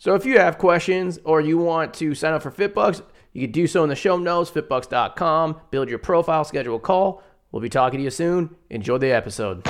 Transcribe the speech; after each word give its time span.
So 0.00 0.14
if 0.14 0.24
you 0.24 0.38
have 0.38 0.56
questions 0.56 1.18
or 1.24 1.42
you 1.42 1.58
want 1.58 1.92
to 1.96 2.14
sign 2.14 2.32
up 2.32 2.42
for 2.42 2.50
FitBUX, 2.50 3.02
you 3.34 3.42
can 3.42 3.52
do 3.52 3.66
so 3.66 3.82
in 3.82 3.90
the 3.90 3.94
show 3.94 4.16
notes, 4.16 4.50
fitbux.com. 4.50 5.60
Build 5.70 5.90
your 5.90 5.98
profile, 5.98 6.42
schedule 6.42 6.76
a 6.76 6.80
call. 6.80 7.22
We'll 7.52 7.60
be 7.60 7.68
talking 7.68 7.98
to 7.98 8.04
you 8.04 8.08
soon. 8.08 8.56
Enjoy 8.70 8.96
the 8.96 9.12
episode. 9.12 9.66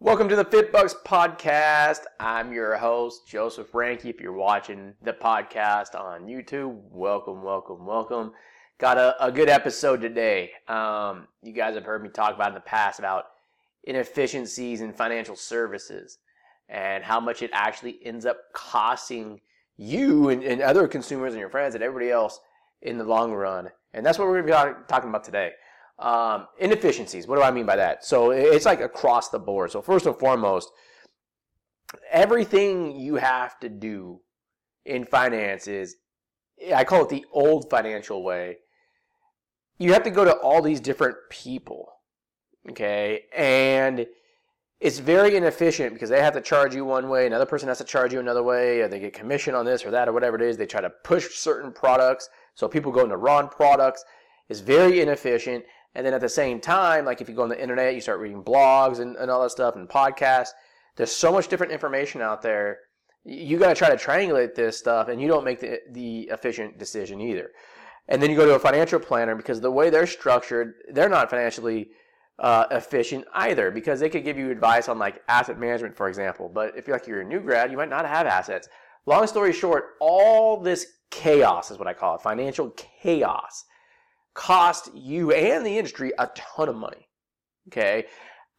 Welcome 0.00 0.28
to 0.28 0.34
the 0.34 0.44
FitBUX 0.44 0.94
podcast. 1.06 2.00
I'm 2.18 2.52
your 2.52 2.76
host, 2.78 3.28
Joseph 3.28 3.70
Ranky. 3.70 4.06
If 4.06 4.20
you're 4.20 4.32
watching 4.32 4.94
the 5.04 5.12
podcast 5.12 5.94
on 5.94 6.26
YouTube, 6.26 6.80
welcome, 6.90 7.44
welcome, 7.44 7.86
welcome. 7.86 8.32
Got 8.78 8.98
a, 8.98 9.24
a 9.24 9.30
good 9.30 9.48
episode 9.48 10.00
today. 10.00 10.50
Um, 10.66 11.28
you 11.42 11.52
guys 11.52 11.76
have 11.76 11.84
heard 11.84 12.02
me 12.02 12.08
talk 12.08 12.34
about 12.34 12.48
in 12.48 12.54
the 12.54 12.60
past 12.60 12.98
about 12.98 13.26
inefficiencies 13.84 14.80
in 14.80 14.92
financial 14.92 15.36
services 15.36 16.18
and 16.68 17.04
how 17.04 17.20
much 17.20 17.42
it 17.42 17.50
actually 17.52 18.00
ends 18.04 18.26
up 18.26 18.38
costing 18.52 19.40
you 19.76 20.28
and, 20.30 20.42
and 20.42 20.60
other 20.60 20.88
consumers 20.88 21.34
and 21.34 21.40
your 21.40 21.50
friends 21.50 21.76
and 21.76 21.84
everybody 21.84 22.10
else 22.10 22.40
in 22.82 22.98
the 22.98 23.04
long 23.04 23.32
run. 23.32 23.68
And 23.92 24.04
that's 24.04 24.18
what 24.18 24.26
we're 24.26 24.42
going 24.42 24.46
to 24.46 24.48
be 24.48 24.52
talk, 24.52 24.88
talking 24.88 25.08
about 25.08 25.22
today. 25.22 25.52
Um, 26.00 26.48
inefficiencies. 26.58 27.28
What 27.28 27.36
do 27.36 27.42
I 27.42 27.52
mean 27.52 27.66
by 27.66 27.76
that? 27.76 28.04
So 28.04 28.32
it's 28.32 28.66
like 28.66 28.80
across 28.80 29.28
the 29.28 29.38
board. 29.38 29.70
So 29.70 29.82
first 29.82 30.06
and 30.06 30.18
foremost, 30.18 30.68
everything 32.10 32.98
you 32.98 33.14
have 33.16 33.60
to 33.60 33.68
do 33.68 34.20
in 34.84 35.04
finance 35.04 35.68
is, 35.68 35.94
I 36.72 36.84
call 36.84 37.02
it 37.02 37.08
the 37.08 37.24
old 37.32 37.68
financial 37.70 38.22
way, 38.22 38.58
you 39.78 39.92
have 39.92 40.04
to 40.04 40.10
go 40.10 40.24
to 40.24 40.32
all 40.32 40.62
these 40.62 40.80
different 40.80 41.16
people. 41.30 41.92
Okay. 42.70 43.24
And 43.36 44.06
it's 44.80 44.98
very 44.98 45.36
inefficient 45.36 45.94
because 45.94 46.10
they 46.10 46.22
have 46.22 46.34
to 46.34 46.40
charge 46.40 46.74
you 46.74 46.84
one 46.84 47.08
way, 47.08 47.26
another 47.26 47.46
person 47.46 47.68
has 47.68 47.78
to 47.78 47.84
charge 47.84 48.12
you 48.12 48.20
another 48.20 48.42
way, 48.42 48.80
or 48.80 48.88
they 48.88 49.00
get 49.00 49.12
commission 49.12 49.54
on 49.54 49.64
this 49.64 49.84
or 49.84 49.90
that 49.90 50.08
or 50.08 50.12
whatever 50.12 50.36
it 50.36 50.42
is. 50.42 50.56
They 50.56 50.66
try 50.66 50.80
to 50.80 50.90
push 50.90 51.34
certain 51.34 51.72
products. 51.72 52.28
So 52.54 52.68
people 52.68 52.92
go 52.92 53.04
into 53.04 53.16
wrong 53.16 53.48
products. 53.48 54.04
It's 54.48 54.60
very 54.60 55.00
inefficient. 55.00 55.64
And 55.94 56.04
then 56.04 56.14
at 56.14 56.20
the 56.20 56.28
same 56.28 56.60
time, 56.60 57.04
like 57.04 57.20
if 57.20 57.28
you 57.28 57.34
go 57.34 57.42
on 57.42 57.48
the 57.48 57.60
internet, 57.60 57.94
you 57.94 58.00
start 58.00 58.20
reading 58.20 58.42
blogs 58.42 58.98
and, 58.98 59.16
and 59.16 59.30
all 59.30 59.42
that 59.42 59.50
stuff 59.50 59.76
and 59.76 59.88
podcasts. 59.88 60.50
There's 60.96 61.12
so 61.12 61.32
much 61.32 61.48
different 61.48 61.72
information 61.72 62.20
out 62.20 62.42
there. 62.42 62.78
You 63.24 63.58
got 63.58 63.68
to 63.70 63.74
try 63.74 63.88
to 63.88 63.96
triangulate 63.96 64.54
this 64.54 64.76
stuff, 64.78 65.08
and 65.08 65.20
you 65.20 65.28
don't 65.28 65.44
make 65.44 65.60
the, 65.60 65.80
the 65.90 66.28
efficient 66.30 66.78
decision 66.78 67.20
either. 67.20 67.52
And 68.08 68.22
then 68.22 68.30
you 68.30 68.36
go 68.36 68.44
to 68.44 68.54
a 68.54 68.58
financial 68.58 69.00
planner 69.00 69.34
because 69.34 69.60
the 69.60 69.70
way 69.70 69.88
they're 69.88 70.06
structured, 70.06 70.74
they're 70.92 71.08
not 71.08 71.30
financially 71.30 71.88
uh, 72.38 72.66
efficient 72.70 73.24
either 73.34 73.70
because 73.70 74.00
they 74.00 74.10
could 74.10 74.24
give 74.24 74.36
you 74.36 74.50
advice 74.50 74.88
on 74.88 74.98
like 74.98 75.22
asset 75.28 75.58
management, 75.58 75.96
for 75.96 76.08
example. 76.08 76.50
But 76.52 76.76
if 76.76 76.86
you're 76.86 76.96
like 76.96 77.06
you're 77.06 77.20
a 77.20 77.24
new 77.24 77.40
grad, 77.40 77.70
you 77.70 77.76
might 77.76 77.88
not 77.88 78.06
have 78.06 78.26
assets. 78.26 78.68
Long 79.06 79.26
story 79.26 79.52
short, 79.52 79.94
all 80.00 80.60
this 80.60 80.86
chaos 81.10 81.70
is 81.70 81.78
what 81.78 81.88
I 81.88 81.94
call 81.94 82.16
it, 82.16 82.22
financial 82.22 82.70
chaos, 82.70 83.64
cost 84.34 84.90
you 84.94 85.32
and 85.32 85.64
the 85.64 85.78
industry 85.78 86.12
a 86.18 86.28
ton 86.34 86.68
of 86.68 86.76
money. 86.76 87.08
Okay, 87.68 88.06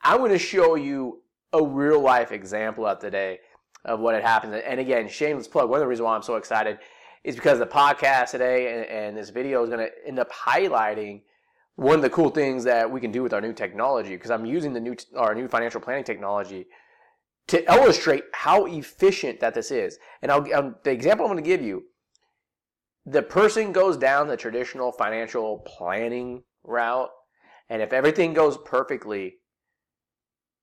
I'm 0.01 0.17
going 0.17 0.31
to 0.31 0.39
show 0.39 0.75
you 0.75 1.21
a 1.53 1.63
real 1.63 1.99
life 1.99 2.31
example 2.31 2.85
of 2.85 2.99
today 2.99 3.39
of 3.85 3.99
what 3.99 4.15
had 4.15 4.23
happened. 4.23 4.55
And 4.55 4.79
again, 4.79 5.07
shameless 5.07 5.47
plug. 5.47 5.69
One 5.69 5.77
of 5.77 5.81
the 5.81 5.87
reasons 5.87 6.05
why 6.05 6.15
I'm 6.15 6.23
so 6.23 6.35
excited 6.35 6.79
is 7.23 7.35
because 7.35 7.59
the 7.59 7.65
podcast 7.65 8.31
today 8.31 8.73
and, 8.73 8.85
and 8.85 9.17
this 9.17 9.29
video 9.29 9.63
is 9.63 9.69
going 9.69 9.87
to 9.87 10.07
end 10.07 10.19
up 10.19 10.31
highlighting 10.31 11.21
one 11.75 11.95
of 11.95 12.01
the 12.01 12.09
cool 12.09 12.29
things 12.29 12.63
that 12.63 12.89
we 12.89 13.01
can 13.01 13.11
do 13.11 13.23
with 13.23 13.33
our 13.33 13.41
new 13.41 13.53
technology 13.53 14.11
because 14.11 14.31
I'm 14.31 14.45
using 14.45 14.73
the 14.73 14.79
new 14.79 14.95
our 15.15 15.35
new 15.35 15.47
financial 15.47 15.81
planning 15.81 16.03
technology 16.03 16.67
to 17.47 17.71
illustrate 17.71 18.23
how 18.33 18.65
efficient 18.65 19.39
that 19.39 19.53
this 19.53 19.71
is. 19.71 19.99
And 20.21 20.31
I'll, 20.31 20.45
I'll, 20.53 20.75
the 20.83 20.91
example 20.91 21.25
I'm 21.25 21.31
going 21.31 21.43
to 21.43 21.47
give 21.47 21.61
you, 21.61 21.83
the 23.05 23.21
person 23.21 23.71
goes 23.71 23.97
down 23.97 24.27
the 24.27 24.37
traditional 24.37 24.91
financial 24.91 25.59
planning 25.59 26.43
route, 26.63 27.09
and 27.69 27.81
if 27.81 27.93
everything 27.93 28.33
goes 28.33 28.57
perfectly, 28.65 29.35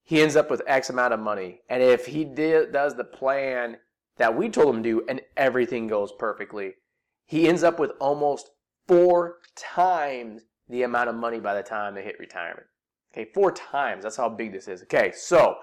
he 0.02 0.20
ends 0.20 0.36
up 0.36 0.50
with 0.50 0.62
X 0.66 0.90
amount 0.90 1.14
of 1.14 1.20
money. 1.20 1.60
And 1.68 1.82
if 1.82 2.06
he 2.06 2.24
does 2.24 2.96
the 2.96 3.04
plan 3.04 3.78
that 4.18 4.36
we 4.36 4.48
told 4.48 4.74
him 4.74 4.82
to 4.82 4.88
do 4.88 5.04
and 5.08 5.20
everything 5.36 5.86
goes 5.86 6.12
perfectly, 6.12 6.74
he 7.24 7.48
ends 7.48 7.62
up 7.62 7.78
with 7.78 7.92
almost 8.00 8.50
four 8.86 9.36
times 9.56 10.42
the 10.68 10.82
amount 10.82 11.08
of 11.08 11.14
money 11.14 11.40
by 11.40 11.54
the 11.54 11.62
time 11.62 11.94
they 11.94 12.02
hit 12.02 12.18
retirement. 12.18 12.66
Okay, 13.12 13.30
four 13.32 13.52
times. 13.52 14.02
That's 14.02 14.16
how 14.16 14.28
big 14.28 14.52
this 14.52 14.68
is. 14.68 14.82
Okay, 14.82 15.12
so 15.14 15.56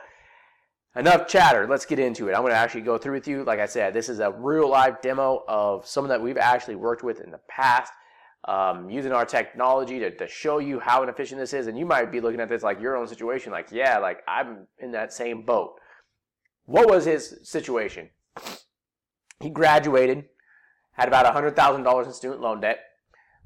enough 0.95 1.27
chatter. 1.27 1.67
Let's 1.67 1.85
get 1.85 1.99
into 1.99 2.29
it. 2.29 2.33
I'm 2.33 2.41
going 2.41 2.53
to 2.53 2.57
actually 2.57 2.81
go 2.81 2.97
through 2.97 3.13
with 3.13 3.27
you. 3.27 3.43
Like 3.43 3.59
I 3.59 3.65
said, 3.65 3.93
this 3.93 4.09
is 4.09 4.19
a 4.19 4.31
real 4.31 4.69
live 4.69 5.01
demo 5.01 5.43
of 5.47 5.85
someone 5.85 6.09
that 6.09 6.21
we've 6.21 6.37
actually 6.37 6.75
worked 6.75 7.03
with 7.03 7.21
in 7.21 7.31
the 7.31 7.39
past. 7.49 7.91
Um, 8.47 8.89
using 8.89 9.11
our 9.11 9.25
technology 9.25 9.99
to, 9.99 10.15
to 10.15 10.27
show 10.27 10.59
you 10.59 10.79
how 10.79 11.03
inefficient 11.03 11.39
this 11.41 11.53
is. 11.53 11.67
And 11.67 11.77
you 11.77 11.85
might 11.85 12.11
be 12.11 12.21
looking 12.21 12.39
at 12.39 12.47
this 12.47 12.63
like 12.63 12.79
your 12.79 12.95
own 12.95 13.07
situation, 13.07 13.51
like, 13.51 13.67
yeah, 13.71 13.97
like 13.97 14.23
I'm 14.27 14.65
in 14.79 14.91
that 14.93 15.11
same 15.11 15.45
boat. 15.45 15.73
What 16.65 16.89
was 16.89 17.03
his 17.03 17.39
situation? 17.43 18.09
He 19.39 19.49
graduated, 19.49 20.25
had 20.91 21.07
about 21.07 21.25
$100,000 21.33 22.05
in 22.05 22.13
student 22.13 22.41
loan 22.41 22.61
debt. 22.61 22.79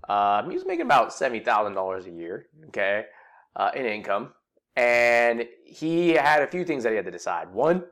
Um, 0.10 0.50
he 0.50 0.56
was 0.56 0.66
making 0.66 0.86
about 0.86 1.12
$70,000 1.12 2.06
a 2.06 2.12
year, 2.12 2.48
okay, 2.68 3.06
uh, 3.56 3.72
in 3.76 3.86
income. 3.86 4.34
And 4.76 5.46
he 5.66 6.10
had 6.10 6.42
a 6.42 6.48
few 6.48 6.66
things 6.66 6.84
that 6.84 6.90
he 6.90 6.96
had 6.96 7.06
to 7.06 7.12
decide. 7.12 7.54
One, 7.54 7.84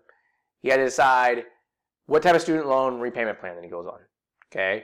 he 0.62 0.70
had 0.70 0.78
to 0.78 0.86
decide 0.86 1.46
what 2.08 2.24
type 2.24 2.36
of 2.36 2.42
student 2.42 2.68
loan 2.68 3.00
repayment 3.00 3.40
plan 3.40 3.56
that 3.56 3.64
he 3.64 3.70
goes 3.70 3.86
on, 3.86 4.00
okay. 4.52 4.84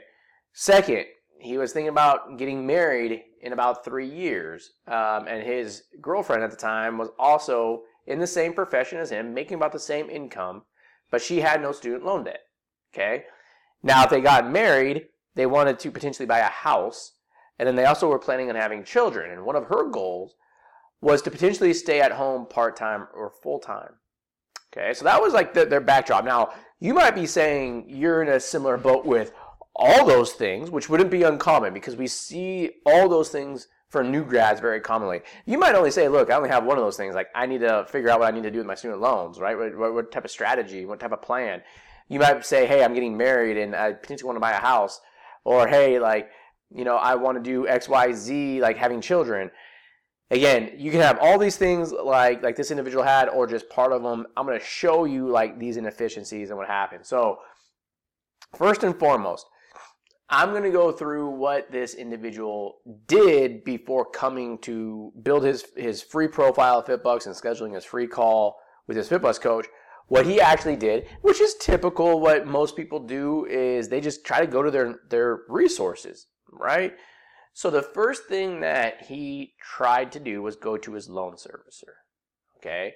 Second, 0.52 1.04
he 1.40 1.58
was 1.58 1.72
thinking 1.72 1.90
about 1.90 2.38
getting 2.38 2.66
married 2.66 3.22
in 3.40 3.52
about 3.52 3.84
three 3.84 4.08
years. 4.08 4.72
Um, 4.86 5.26
and 5.28 5.42
his 5.42 5.84
girlfriend 6.00 6.42
at 6.42 6.50
the 6.50 6.56
time 6.56 6.98
was 6.98 7.10
also 7.18 7.82
in 8.06 8.18
the 8.18 8.26
same 8.26 8.52
profession 8.52 8.98
as 8.98 9.10
him, 9.10 9.34
making 9.34 9.56
about 9.56 9.72
the 9.72 9.78
same 9.78 10.10
income, 10.10 10.62
but 11.10 11.22
she 11.22 11.40
had 11.40 11.62
no 11.62 11.72
student 11.72 12.04
loan 12.04 12.24
debt. 12.24 12.40
Okay. 12.92 13.24
Now, 13.82 14.02
if 14.02 14.10
they 14.10 14.20
got 14.20 14.50
married, 14.50 15.06
they 15.34 15.46
wanted 15.46 15.78
to 15.80 15.90
potentially 15.90 16.26
buy 16.26 16.38
a 16.38 16.44
house. 16.44 17.12
And 17.58 17.66
then 17.66 17.76
they 17.76 17.84
also 17.84 18.08
were 18.08 18.18
planning 18.18 18.48
on 18.48 18.56
having 18.56 18.84
children. 18.84 19.30
And 19.30 19.44
one 19.44 19.56
of 19.56 19.66
her 19.66 19.88
goals 19.88 20.34
was 21.00 21.22
to 21.22 21.30
potentially 21.30 21.74
stay 21.74 22.00
at 22.00 22.12
home 22.12 22.46
part 22.46 22.76
time 22.76 23.06
or 23.14 23.32
full 23.42 23.60
time. 23.60 23.94
Okay. 24.72 24.94
So 24.94 25.04
that 25.04 25.20
was 25.20 25.32
like 25.32 25.54
the, 25.54 25.64
their 25.64 25.80
backdrop. 25.80 26.24
Now, 26.24 26.50
you 26.80 26.94
might 26.94 27.14
be 27.14 27.26
saying 27.26 27.86
you're 27.88 28.22
in 28.22 28.28
a 28.28 28.40
similar 28.40 28.76
boat 28.76 29.04
with 29.04 29.32
all 29.78 30.04
those 30.04 30.32
things, 30.32 30.70
which 30.70 30.88
wouldn't 30.88 31.10
be 31.10 31.22
uncommon 31.22 31.72
because 31.72 31.96
we 31.96 32.08
see 32.08 32.72
all 32.84 33.08
those 33.08 33.28
things 33.28 33.68
for 33.88 34.04
new 34.04 34.24
grads 34.24 34.60
very 34.60 34.80
commonly. 34.80 35.20
You 35.46 35.56
might 35.56 35.74
only 35.74 35.90
say, 35.90 36.08
look, 36.08 36.30
I 36.30 36.34
only 36.34 36.50
have 36.50 36.64
one 36.64 36.76
of 36.76 36.84
those 36.84 36.96
things. 36.96 37.14
Like, 37.14 37.28
I 37.34 37.46
need 37.46 37.60
to 37.60 37.86
figure 37.88 38.10
out 38.10 38.20
what 38.20 38.32
I 38.32 38.36
need 38.36 38.42
to 38.42 38.50
do 38.50 38.58
with 38.58 38.66
my 38.66 38.74
student 38.74 39.00
loans, 39.00 39.38
right? 39.38 39.56
What, 39.56 39.94
what, 39.94 40.12
type 40.12 40.24
of 40.24 40.30
strategy, 40.30 40.84
what 40.84 41.00
type 41.00 41.12
of 41.12 41.22
plan? 41.22 41.62
You 42.08 42.18
might 42.18 42.44
say, 42.44 42.66
hey, 42.66 42.84
I'm 42.84 42.92
getting 42.92 43.16
married 43.16 43.56
and 43.56 43.74
I 43.74 43.92
potentially 43.92 44.26
want 44.26 44.36
to 44.36 44.40
buy 44.40 44.52
a 44.52 44.60
house. 44.60 45.00
Or, 45.44 45.66
hey, 45.66 45.98
like, 45.98 46.28
you 46.74 46.84
know, 46.84 46.96
I 46.96 47.14
want 47.14 47.42
to 47.42 47.42
do 47.42 47.66
X, 47.66 47.88
Y, 47.88 48.12
Z, 48.12 48.60
like 48.60 48.76
having 48.76 49.00
children. 49.00 49.50
Again, 50.30 50.72
you 50.76 50.90
can 50.90 51.00
have 51.00 51.18
all 51.20 51.38
these 51.38 51.56
things 51.56 51.90
like 51.90 52.42
like 52.42 52.54
this 52.54 52.70
individual 52.70 53.02
had, 53.02 53.30
or 53.30 53.46
just 53.46 53.70
part 53.70 53.92
of 53.92 54.02
them. 54.02 54.26
I'm 54.36 54.44
going 54.44 54.58
to 54.58 54.64
show 54.64 55.06
you 55.06 55.30
like 55.30 55.58
these 55.58 55.78
inefficiencies 55.78 56.50
and 56.50 56.58
what 56.58 56.66
happened. 56.66 57.06
So, 57.06 57.38
first 58.54 58.82
and 58.82 58.98
foremost, 58.98 59.46
I'm 60.30 60.50
going 60.50 60.62
to 60.64 60.70
go 60.70 60.92
through 60.92 61.30
what 61.30 61.70
this 61.72 61.94
individual 61.94 62.80
did 63.06 63.64
before 63.64 64.04
coming 64.04 64.58
to 64.58 65.12
build 65.22 65.44
his, 65.44 65.64
his 65.74 66.02
free 66.02 66.28
profile 66.28 66.80
of 66.80 66.86
FitBUX 66.86 67.26
and 67.26 67.34
scheduling 67.34 67.74
his 67.74 67.84
free 67.84 68.06
call 68.06 68.58
with 68.86 68.96
his 68.96 69.08
FitBUX 69.08 69.40
coach. 69.40 69.66
What 70.08 70.26
he 70.26 70.40
actually 70.40 70.76
did, 70.76 71.06
which 71.22 71.40
is 71.40 71.54
typical, 71.54 72.20
what 72.20 72.46
most 72.46 72.76
people 72.76 73.00
do 73.00 73.46
is 73.46 73.88
they 73.88 74.00
just 74.00 74.24
try 74.24 74.40
to 74.40 74.46
go 74.46 74.62
to 74.62 74.70
their, 74.70 75.00
their 75.08 75.40
resources, 75.48 76.26
right? 76.50 76.94
So 77.54 77.70
the 77.70 77.82
first 77.82 78.24
thing 78.26 78.60
that 78.60 79.06
he 79.06 79.54
tried 79.60 80.12
to 80.12 80.20
do 80.20 80.42
was 80.42 80.56
go 80.56 80.76
to 80.76 80.92
his 80.92 81.08
loan 81.08 81.34
servicer. 81.34 81.94
Okay. 82.58 82.94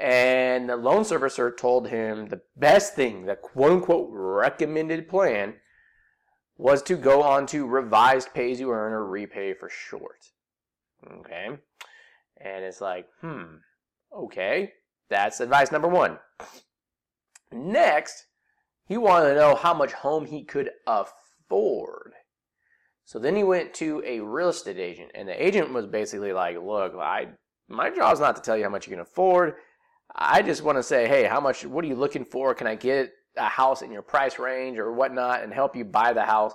And 0.00 0.68
the 0.68 0.76
loan 0.76 1.02
servicer 1.02 1.56
told 1.56 1.88
him 1.88 2.26
the 2.26 2.42
best 2.56 2.94
thing, 2.94 3.24
the 3.24 3.36
quote 3.36 3.72
unquote 3.72 4.08
recommended 4.12 5.08
plan, 5.08 5.54
was 6.58 6.82
to 6.82 6.96
go 6.96 7.22
on 7.22 7.46
to 7.46 7.66
revised 7.66 8.32
pay 8.34 8.52
as 8.52 8.60
you 8.60 8.70
earn 8.70 8.92
or 8.92 9.04
REPAYE 9.04 9.58
for 9.58 9.68
short. 9.68 10.30
Okay. 11.20 11.48
And 12.40 12.64
it's 12.64 12.80
like, 12.80 13.06
hmm, 13.20 13.56
okay. 14.14 14.72
That's 15.08 15.40
advice 15.40 15.70
number 15.70 15.88
one. 15.88 16.18
Next, 17.52 18.26
he 18.86 18.96
wanted 18.96 19.30
to 19.30 19.34
know 19.34 19.54
how 19.54 19.74
much 19.74 19.92
home 19.92 20.26
he 20.26 20.44
could 20.44 20.70
afford. 20.86 22.12
So 23.04 23.18
then 23.18 23.36
he 23.36 23.44
went 23.44 23.72
to 23.74 24.02
a 24.04 24.20
real 24.20 24.48
estate 24.48 24.78
agent, 24.78 25.12
and 25.14 25.28
the 25.28 25.46
agent 25.46 25.72
was 25.72 25.86
basically 25.86 26.32
like, 26.32 26.56
"Look, 26.60 26.94
I 26.96 27.28
my 27.68 27.90
job's 27.90 28.20
not 28.20 28.36
to 28.36 28.42
tell 28.42 28.56
you 28.56 28.64
how 28.64 28.70
much 28.70 28.86
you 28.86 28.92
can 28.92 29.00
afford. 29.00 29.54
I 30.14 30.42
just 30.42 30.62
want 30.62 30.78
to 30.78 30.82
say, 30.82 31.08
hey, 31.08 31.24
how 31.24 31.40
much? 31.40 31.64
What 31.64 31.84
are 31.84 31.88
you 31.88 31.96
looking 31.96 32.24
for? 32.24 32.54
Can 32.54 32.66
I 32.66 32.74
get 32.74 33.12
a 33.36 33.48
house 33.48 33.82
in 33.82 33.90
your 33.90 34.02
price 34.02 34.38
range 34.38 34.78
or 34.78 34.92
whatnot, 34.92 35.42
and 35.42 35.52
help 35.52 35.76
you 35.76 35.84
buy 35.84 36.12
the 36.12 36.24
house? 36.24 36.52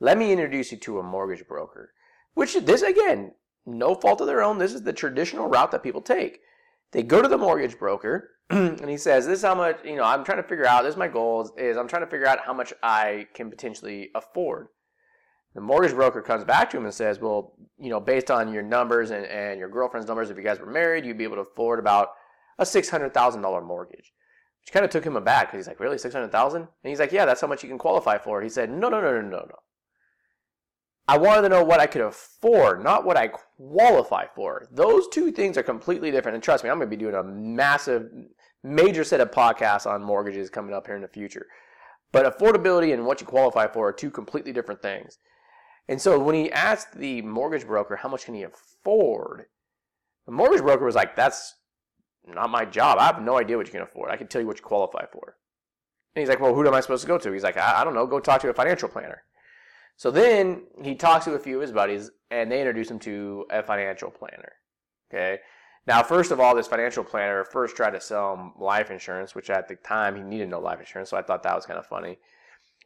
Let 0.00 0.18
me 0.18 0.32
introduce 0.32 0.72
you 0.72 0.78
to 0.78 0.98
a 0.98 1.02
mortgage 1.02 1.46
broker. 1.46 1.92
Which 2.34 2.54
this 2.54 2.82
again, 2.82 3.32
no 3.66 3.94
fault 3.94 4.20
of 4.20 4.26
their 4.26 4.42
own. 4.42 4.58
This 4.58 4.74
is 4.74 4.82
the 4.82 4.92
traditional 4.92 5.48
route 5.48 5.70
that 5.70 5.82
people 5.82 6.00
take. 6.00 6.40
They 6.92 7.02
go 7.02 7.22
to 7.22 7.28
the 7.28 7.38
mortgage 7.38 7.78
broker, 7.78 8.30
and 8.50 8.88
he 8.88 8.96
says, 8.96 9.26
"This 9.26 9.38
is 9.38 9.44
how 9.44 9.54
much 9.54 9.78
you 9.84 9.96
know. 9.96 10.04
I'm 10.04 10.24
trying 10.24 10.42
to 10.42 10.48
figure 10.48 10.66
out. 10.66 10.82
This 10.82 10.94
is 10.94 10.98
my 10.98 11.08
goal. 11.08 11.42
Is, 11.42 11.52
is 11.56 11.76
I'm 11.76 11.88
trying 11.88 12.02
to 12.02 12.10
figure 12.10 12.26
out 12.26 12.40
how 12.44 12.52
much 12.52 12.72
I 12.82 13.28
can 13.34 13.50
potentially 13.50 14.10
afford." 14.14 14.68
The 15.54 15.60
mortgage 15.60 15.92
broker 15.92 16.22
comes 16.22 16.44
back 16.44 16.70
to 16.70 16.78
him 16.78 16.84
and 16.84 16.94
says, 16.94 17.20
well, 17.20 17.52
you 17.78 17.90
know, 17.90 18.00
based 18.00 18.30
on 18.30 18.52
your 18.52 18.62
numbers 18.62 19.10
and, 19.10 19.26
and 19.26 19.58
your 19.58 19.68
girlfriend's 19.68 20.08
numbers, 20.08 20.30
if 20.30 20.36
you 20.38 20.42
guys 20.42 20.58
were 20.58 20.70
married, 20.70 21.04
you'd 21.04 21.18
be 21.18 21.24
able 21.24 21.36
to 21.36 21.42
afford 21.42 21.78
about 21.78 22.08
a 22.58 22.64
$600,000 22.64 23.64
mortgage. 23.64 24.12
Which 24.62 24.72
kind 24.72 24.84
of 24.84 24.90
took 24.90 25.04
him 25.04 25.16
aback 25.16 25.48
because 25.48 25.58
he's 25.58 25.68
like, 25.68 25.80
really, 25.80 25.98
600000 25.98 26.60
And 26.60 26.68
he's 26.84 27.00
like, 27.00 27.12
yeah, 27.12 27.24
that's 27.24 27.40
how 27.40 27.48
much 27.48 27.62
you 27.62 27.68
can 27.68 27.78
qualify 27.78 28.18
for. 28.18 28.42
He 28.42 28.48
said, 28.48 28.70
no, 28.70 28.88
no, 28.88 29.00
no, 29.00 29.20
no, 29.20 29.20
no, 29.20 29.38
no. 29.38 29.58
I 31.08 31.18
wanted 31.18 31.42
to 31.42 31.48
know 31.48 31.64
what 31.64 31.80
I 31.80 31.86
could 31.86 32.02
afford, 32.02 32.82
not 32.82 33.04
what 33.04 33.16
I 33.16 33.28
qualify 33.28 34.26
for. 34.36 34.68
Those 34.70 35.08
two 35.08 35.32
things 35.32 35.58
are 35.58 35.64
completely 35.64 36.12
different. 36.12 36.36
And 36.36 36.44
trust 36.44 36.62
me, 36.62 36.70
I'm 36.70 36.78
going 36.78 36.88
to 36.88 36.96
be 36.96 37.02
doing 37.02 37.16
a 37.16 37.24
massive, 37.24 38.08
major 38.62 39.02
set 39.02 39.20
of 39.20 39.32
podcasts 39.32 39.86
on 39.86 40.02
mortgages 40.02 40.48
coming 40.48 40.74
up 40.74 40.86
here 40.86 40.94
in 40.94 41.02
the 41.02 41.08
future. 41.08 41.46
But 42.12 42.38
affordability 42.38 42.94
and 42.94 43.04
what 43.04 43.20
you 43.20 43.26
qualify 43.26 43.66
for 43.66 43.88
are 43.88 43.92
two 43.92 44.10
completely 44.10 44.52
different 44.52 44.80
things. 44.80 45.18
And 45.88 46.00
so 46.00 46.18
when 46.18 46.36
he 46.36 46.52
asked 46.52 46.96
the 46.96 47.22
mortgage 47.22 47.66
broker 47.66 47.96
how 47.96 48.08
much 48.08 48.26
can 48.26 48.34
he 48.34 48.44
afford, 48.44 49.46
the 50.26 50.32
mortgage 50.32 50.62
broker 50.62 50.84
was 50.84 50.94
like, 50.94 51.16
"That's 51.16 51.56
not 52.26 52.50
my 52.50 52.64
job. 52.64 52.98
I 52.98 53.06
have 53.06 53.22
no 53.22 53.38
idea 53.38 53.56
what 53.56 53.66
you 53.66 53.72
can 53.72 53.82
afford. 53.82 54.10
I 54.10 54.16
can 54.16 54.28
tell 54.28 54.40
you 54.40 54.46
what 54.46 54.58
you 54.58 54.64
qualify 54.64 55.06
for." 55.06 55.36
And 56.14 56.20
he's 56.20 56.28
like, 56.28 56.40
"Well, 56.40 56.54
who 56.54 56.66
am 56.66 56.74
I 56.74 56.80
supposed 56.80 57.02
to 57.02 57.08
go 57.08 57.18
to?" 57.18 57.32
He's 57.32 57.42
like, 57.42 57.56
"I, 57.56 57.80
I 57.80 57.84
don't 57.84 57.94
know. 57.94 58.06
Go 58.06 58.20
talk 58.20 58.40
to 58.42 58.50
a 58.50 58.54
financial 58.54 58.88
planner." 58.88 59.22
So 59.96 60.10
then 60.10 60.64
he 60.82 60.94
talks 60.94 61.24
to 61.26 61.34
a 61.34 61.38
few 61.38 61.56
of 61.56 61.62
his 61.62 61.72
buddies, 61.72 62.10
and 62.30 62.50
they 62.50 62.60
introduce 62.60 62.90
him 62.90 62.98
to 63.00 63.46
a 63.50 63.62
financial 63.62 64.10
planner. 64.10 64.52
Okay. 65.12 65.40
Now, 65.86 66.02
first 66.02 66.30
of 66.30 66.38
all, 66.38 66.54
this 66.54 66.68
financial 66.68 67.02
planner 67.02 67.44
first 67.44 67.76
tried 67.76 67.90
to 67.90 68.00
sell 68.00 68.34
him 68.34 68.52
life 68.58 68.90
insurance, 68.90 69.34
which 69.34 69.50
at 69.50 69.68
the 69.68 69.74
time 69.76 70.14
he 70.14 70.22
needed 70.22 70.48
no 70.48 70.60
life 70.60 70.78
insurance, 70.78 71.10
so 71.10 71.16
I 71.16 71.22
thought 71.22 71.42
that 71.42 71.56
was 71.56 71.66
kind 71.66 71.78
of 71.78 71.86
funny. 71.86 72.18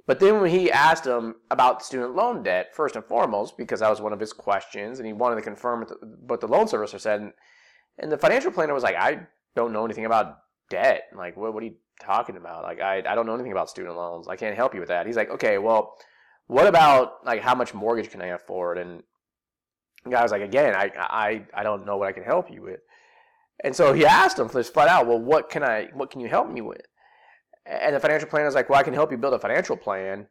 But 0.06 0.21
then 0.21 0.41
when 0.41 0.50
he 0.50 0.71
asked 0.71 1.05
him 1.05 1.35
about 1.50 1.85
student 1.85 2.15
loan 2.15 2.43
debt, 2.43 2.75
first 2.75 2.97
and 2.97 3.05
foremost, 3.05 3.59
because 3.59 3.81
that 3.81 3.91
was 3.91 4.00
one 4.00 4.12
of 4.12 4.21
his 4.21 4.33
questions, 4.33 4.99
and 4.99 5.06
he 5.06 5.12
wanted 5.12 5.37
to 5.37 5.43
confirm 5.43 5.87
what 6.27 6.41
the 6.41 6.49
loan 6.49 6.67
servicer 6.67 7.00
said, 7.00 7.33
and 7.99 8.11
the 8.11 8.19
financial 8.19 8.51
planner 8.51 8.75
was 8.75 8.83
like, 8.83 8.97
I 8.97 9.27
don't 9.55 9.73
know 9.73 9.85
anything 9.85 10.05
about 10.05 10.39
debt. 10.71 11.05
Like, 11.17 11.37
what, 11.37 11.55
what 11.55 11.63
are 11.63 11.67
you 11.67 11.75
talking 12.01 12.37
about? 12.37 12.63
Like, 12.63 12.81
I, 12.81 12.99
I 12.99 13.15
don't 13.15 13.27
know 13.27 13.35
anything 13.35 13.53
about 13.53 13.71
student 13.71 13.97
loans. 13.97 14.29
I 14.29 14.37
can't 14.37 14.57
help 14.57 14.75
you 14.75 14.81
with 14.81 14.89
that. 14.89 15.07
He's 15.07 15.17
like, 15.17 15.31
okay, 15.31 15.59
well, 15.59 15.95
what 16.47 16.67
about 16.67 17.25
like 17.25 17.43
how 17.43 17.55
much 17.55 17.75
mortgage 17.75 18.11
can 18.11 18.23
I 18.23 18.27
afford? 18.27 18.79
And 18.79 19.03
the 20.05 20.11
guy 20.11 20.23
was 20.23 20.33
like, 20.33 20.43
again, 20.43 20.75
I, 20.75 20.91
I, 20.97 21.47
I 21.55 21.63
don't 21.63 21.87
know 21.87 21.97
what 21.97 22.09
I 22.09 22.13
can 22.13 22.23
help 22.23 22.51
you 22.51 22.63
with. 22.63 22.81
And 23.65 23.75
so 23.75 23.93
he 23.93 24.05
asked 24.05 24.39
him 24.39 24.49
flat 24.49 24.89
out, 24.89 25.07
well, 25.07 25.19
what 25.19 25.49
can 25.51 25.63
I, 25.63 25.89
what 25.95 26.11
can 26.11 26.21
you 26.21 26.29
help 26.29 26.51
me 26.51 26.61
with? 26.61 26.83
And 27.65 27.97
the 27.97 28.01
financial 28.01 28.29
planner 28.29 28.45
was 28.45 28.55
like, 28.55 28.69
well, 28.69 28.79
I 28.79 28.83
can 28.83 28.95
help 28.95 29.11
you 29.11 29.19
build 29.19 29.35
a 29.35 29.39
financial 29.39 29.77
plan 29.77 30.29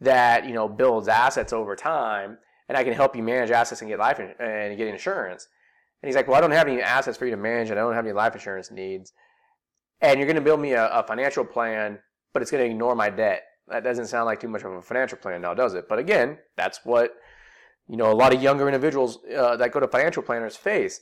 that 0.00 0.46
you 0.46 0.54
know 0.54 0.68
builds 0.68 1.08
assets 1.08 1.52
over 1.52 1.74
time, 1.74 2.38
and 2.68 2.76
I 2.76 2.84
can 2.84 2.92
help 2.92 3.16
you 3.16 3.22
manage 3.22 3.50
assets 3.50 3.80
and 3.80 3.90
get 3.90 3.98
life 3.98 4.20
in, 4.20 4.32
and 4.38 4.76
get 4.76 4.88
insurance. 4.88 5.48
And 6.02 6.08
he's 6.08 6.16
like, 6.16 6.28
well, 6.28 6.36
I 6.36 6.40
don't 6.40 6.52
have 6.52 6.68
any 6.68 6.80
assets 6.80 7.18
for 7.18 7.24
you 7.24 7.32
to 7.32 7.36
manage, 7.36 7.70
and 7.70 7.78
I 7.78 7.82
don't 7.82 7.94
have 7.94 8.04
any 8.04 8.12
life 8.12 8.34
insurance 8.34 8.70
needs. 8.70 9.12
And 10.00 10.18
you're 10.18 10.26
going 10.26 10.36
to 10.36 10.42
build 10.42 10.60
me 10.60 10.72
a, 10.72 10.88
a 10.88 11.02
financial 11.02 11.44
plan, 11.44 11.98
but 12.32 12.42
it's 12.42 12.50
going 12.50 12.64
to 12.64 12.70
ignore 12.70 12.94
my 12.94 13.10
debt. 13.10 13.42
That 13.66 13.84
doesn't 13.84 14.06
sound 14.06 14.26
like 14.26 14.40
too 14.40 14.48
much 14.48 14.62
of 14.62 14.72
a 14.72 14.82
financial 14.82 15.18
plan 15.18 15.42
now, 15.42 15.54
does 15.54 15.74
it? 15.74 15.88
But 15.88 15.98
again, 15.98 16.38
that's 16.56 16.80
what 16.84 17.14
you 17.88 17.96
know 17.96 18.10
a 18.10 18.14
lot 18.14 18.34
of 18.34 18.42
younger 18.42 18.66
individuals 18.68 19.18
uh, 19.36 19.56
that 19.56 19.72
go 19.72 19.80
to 19.80 19.88
financial 19.88 20.22
planners 20.22 20.56
face. 20.56 21.00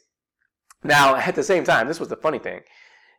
Now, 0.83 1.17
at 1.17 1.35
the 1.35 1.43
same 1.43 1.65
time, 1.65 1.89
this 1.89 2.01
was 2.01 2.09
the 2.09 2.17
funny 2.17 2.39
thing. 2.39 2.61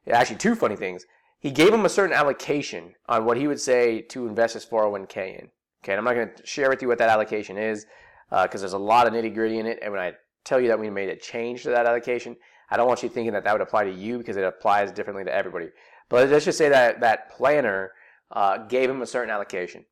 Actually, 0.10 0.38
two 0.38 0.56
funny 0.56 0.76
things 0.76 1.06
he 1.40 1.52
gave 1.52 1.74
him 1.74 1.86
a 1.86 1.90
certain 1.90 2.16
allocation 2.16 2.96
on 3.08 3.26
what 3.26 3.38
he 3.38 3.48
would 3.48 3.60
say 3.60 4.02
to 4.02 4.28
invest 4.28 4.56
his 4.56 4.66
401k 4.66 5.40
in. 5.40 5.50
Okay, 5.84 5.94
and 5.94 6.00
I'm 6.00 6.04
not 6.04 6.16
going 6.16 6.32
to 6.36 6.46
share 6.46 6.70
with 6.70 6.82
you 6.82 6.88
what 6.88 6.98
that 6.98 7.10
allocation 7.10 7.58
is 7.58 7.86
because 8.30 8.56
uh, 8.56 8.60
there's 8.60 8.74
a 8.74 8.80
lot 8.80 9.08
of 9.08 9.14
nitty 9.14 9.34
gritty 9.34 9.60
in 9.60 9.68
it. 9.68 9.80
And 9.82 9.92
when 9.92 10.02
I 10.02 10.14
tell 10.48 10.60
you 10.60 10.68
that 10.70 10.80
we 10.80 10.90
made 10.90 11.10
a 11.10 11.16
change 11.16 11.64
to 11.64 11.70
that 11.70 11.86
allocation, 11.86 12.36
I 12.70 12.78
don't 12.78 12.88
want 12.88 13.04
you 13.04 13.10
thinking 13.10 13.34
that 13.34 13.44
that 13.44 13.54
would 13.54 13.62
apply 13.62 13.86
to 13.86 13.92
you 13.92 14.18
because 14.18 14.38
it 14.38 14.44
applies 14.44 14.92
differently 14.92 15.24
to 15.24 15.34
everybody. 15.34 15.70
But 16.10 16.30
let's 16.30 16.46
just 16.46 16.58
say 16.58 16.70
that 16.70 17.00
that 17.02 17.32
planner 17.32 17.92
uh, 18.32 18.66
gave 18.68 18.90
him 18.90 19.02
a 19.02 19.06
certain 19.06 19.30
allocation. 19.30 19.86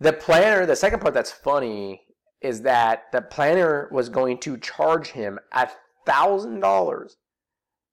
The 0.00 0.12
planner, 0.12 0.66
the 0.66 0.76
second 0.76 1.00
part 1.00 1.14
that's 1.14 1.30
funny 1.30 2.02
is 2.40 2.62
that 2.62 3.04
the 3.12 3.22
planner 3.22 3.88
was 3.90 4.08
going 4.08 4.38
to 4.38 4.58
charge 4.58 5.08
him 5.08 5.38
a 5.52 5.68
thousand 6.04 6.60
dollars 6.60 7.16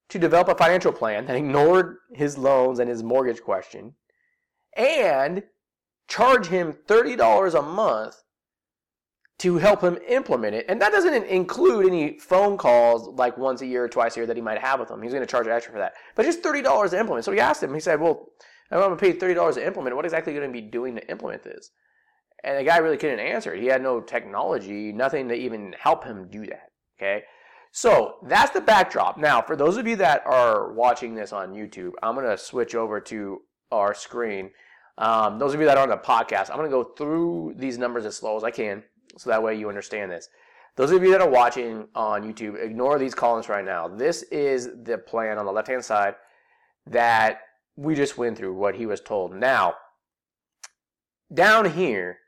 to 0.09 0.19
develop 0.19 0.49
a 0.49 0.55
financial 0.55 0.91
plan 0.91 1.25
that 1.25 1.35
ignored 1.35 1.97
his 2.11 2.37
loans 2.37 2.79
and 2.79 2.89
his 2.89 3.01
mortgage 3.01 3.41
question 3.41 3.95
and 4.75 5.43
charge 6.07 6.47
him 6.47 6.73
$30 6.87 7.57
a 7.57 7.61
month 7.61 8.22
to 9.43 9.57
help 9.57 9.81
him 9.81 9.97
implement 10.07 10.55
it. 10.55 10.65
And 10.69 10.81
that 10.81 10.93
doesn't 10.93 11.25
include 11.25 11.85
any 11.85 12.17
phone 12.17 12.55
calls 12.55 13.09
like 13.09 13.37
once 13.37 13.61
a 13.61 13.65
year 13.65 13.83
or 13.83 13.89
twice 13.89 14.15
a 14.15 14.21
year 14.21 14.25
that 14.25 14.37
he 14.37 14.41
might 14.41 14.57
have 14.57 14.79
with 14.79 14.89
him. 14.89 15.01
He's 15.01 15.11
going 15.11 15.21
to 15.21 15.29
charge 15.29 15.47
extra 15.47 15.73
for 15.73 15.79
that. 15.79 15.95
But 16.15 16.23
just 16.23 16.41
$30 16.41 16.91
to 16.91 16.97
implement. 16.97 17.25
So 17.25 17.33
he 17.33 17.41
asked 17.41 17.61
him, 17.61 17.73
he 17.73 17.81
said, 17.81 17.99
Well, 17.99 18.29
I'm 18.71 18.79
going 18.79 18.91
to 18.91 18.95
pay 18.95 19.11
$30 19.11 19.55
to 19.55 19.67
implement. 19.67 19.97
What 19.97 20.05
exactly 20.05 20.31
are 20.31 20.35
you 20.35 20.41
going 20.41 20.53
to 20.53 20.61
be 20.61 20.65
doing 20.65 20.95
to 20.95 21.11
implement 21.11 21.43
this? 21.43 21.71
And 22.41 22.57
the 22.57 22.63
guy 22.63 22.77
really 22.77 22.95
couldn't 22.95 23.19
answer. 23.19 23.53
He 23.53 23.65
had 23.65 23.81
no 23.81 23.99
technology, 23.99 24.93
nothing 24.93 25.27
to 25.27 25.35
even 25.35 25.75
help 25.77 26.05
him 26.05 26.29
do 26.31 26.45
that. 26.45 26.69
Okay. 26.97 27.23
So 27.73 28.15
that's 28.25 28.51
the 28.51 28.61
backdrop. 28.61 29.17
Now, 29.17 29.41
for 29.41 29.57
those 29.57 29.75
of 29.75 29.85
you 29.85 29.97
that 29.97 30.25
are 30.25 30.71
watching 30.71 31.15
this 31.15 31.33
on 31.33 31.53
YouTube, 31.53 31.91
I'm 32.01 32.15
going 32.15 32.27
to 32.27 32.37
switch 32.37 32.75
over 32.75 33.01
to 33.01 33.41
our 33.73 33.93
screen. 33.93 34.51
Um, 34.97 35.37
those 35.37 35.53
of 35.53 35.59
you 35.59 35.65
that 35.65 35.77
are 35.77 35.83
on 35.83 35.89
the 35.89 35.97
podcast, 35.97 36.49
I'm 36.49 36.57
going 36.57 36.69
to 36.69 36.77
go 36.77 36.93
through 36.95 37.55
these 37.57 37.77
numbers 37.77 38.05
as 38.05 38.15
slow 38.15 38.37
as 38.37 38.45
I 38.45 38.51
can 38.51 38.83
so 39.17 39.29
that 39.29 39.43
way 39.43 39.55
you 39.55 39.69
understand 39.69 40.11
this. 40.11 40.29
Those 40.75 40.91
of 40.91 41.03
you 41.03 41.11
that 41.11 41.21
are 41.21 41.29
watching 41.29 41.87
on 41.93 42.23
YouTube, 42.23 42.61
ignore 42.61 42.97
these 42.97 43.13
columns 43.13 43.47
right 43.47 43.65
now. 43.65 43.87
This 43.87 44.23
is 44.23 44.69
the 44.83 44.97
plan 44.97 45.37
on 45.37 45.45
the 45.45 45.51
left 45.51 45.67
hand 45.67 45.85
side 45.85 46.15
that 46.87 47.41
we 47.75 47.95
just 47.95 48.17
went 48.17 48.37
through, 48.37 48.53
what 48.53 48.75
he 48.75 48.85
was 48.85 48.99
told. 48.99 49.35
Now, 49.35 49.75
down 51.33 51.71
here, 51.71 52.19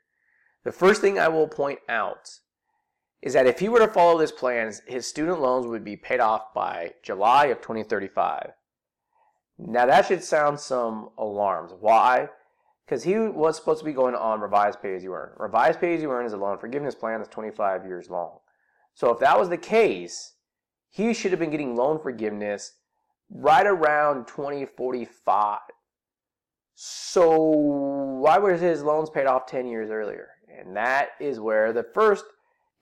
the 0.64 0.72
first 0.72 1.00
thing 1.00 1.18
I 1.18 1.28
will 1.28 1.48
point 1.48 1.80
out 1.88 2.30
is 3.22 3.32
that 3.32 3.46
if 3.46 3.58
he 3.58 3.68
were 3.68 3.80
to 3.80 3.88
follow 3.88 4.18
this 4.18 4.32
plan, 4.32 4.72
his 4.86 5.06
student 5.06 5.40
loans 5.40 5.66
would 5.66 5.84
be 5.84 5.96
paid 5.96 6.20
off 6.20 6.54
by 6.54 6.92
July 7.02 7.46
of 7.46 7.60
2035. 7.60 8.52
Now 9.58 9.86
that 9.86 10.06
should 10.06 10.22
sound 10.22 10.60
some 10.60 11.10
alarms. 11.18 11.72
Why? 11.78 12.28
Because 12.86 13.02
he 13.02 13.18
was 13.18 13.56
supposed 13.56 13.80
to 13.80 13.84
be 13.84 13.92
going 13.92 14.14
on 14.14 14.40
revised 14.40 14.80
pay 14.80 14.94
as 14.94 15.02
you 15.02 15.12
earn. 15.12 15.32
Revised 15.38 15.80
pay 15.80 15.94
as 15.94 16.02
you 16.02 16.10
earn 16.10 16.24
is 16.24 16.32
a 16.32 16.36
loan 16.36 16.58
forgiveness 16.58 16.94
plan 16.94 17.18
that's 17.18 17.34
25 17.34 17.84
years 17.84 18.08
long. 18.08 18.38
So 18.94 19.10
if 19.10 19.18
that 19.18 19.38
was 19.38 19.48
the 19.48 19.56
case, 19.56 20.34
he 20.88 21.12
should 21.12 21.32
have 21.32 21.40
been 21.40 21.50
getting 21.50 21.74
loan 21.74 22.00
forgiveness 22.00 22.74
right 23.28 23.66
around 23.66 24.26
2045. 24.28 25.58
So 26.74 27.38
why 28.20 28.38
were 28.38 28.54
his 28.54 28.82
loans 28.82 29.10
paid 29.10 29.26
off 29.26 29.46
10 29.46 29.66
years 29.66 29.90
earlier? 29.90 30.28
And 30.58 30.76
that 30.76 31.10
is 31.20 31.40
where 31.40 31.72
the 31.72 31.86
first 31.94 32.24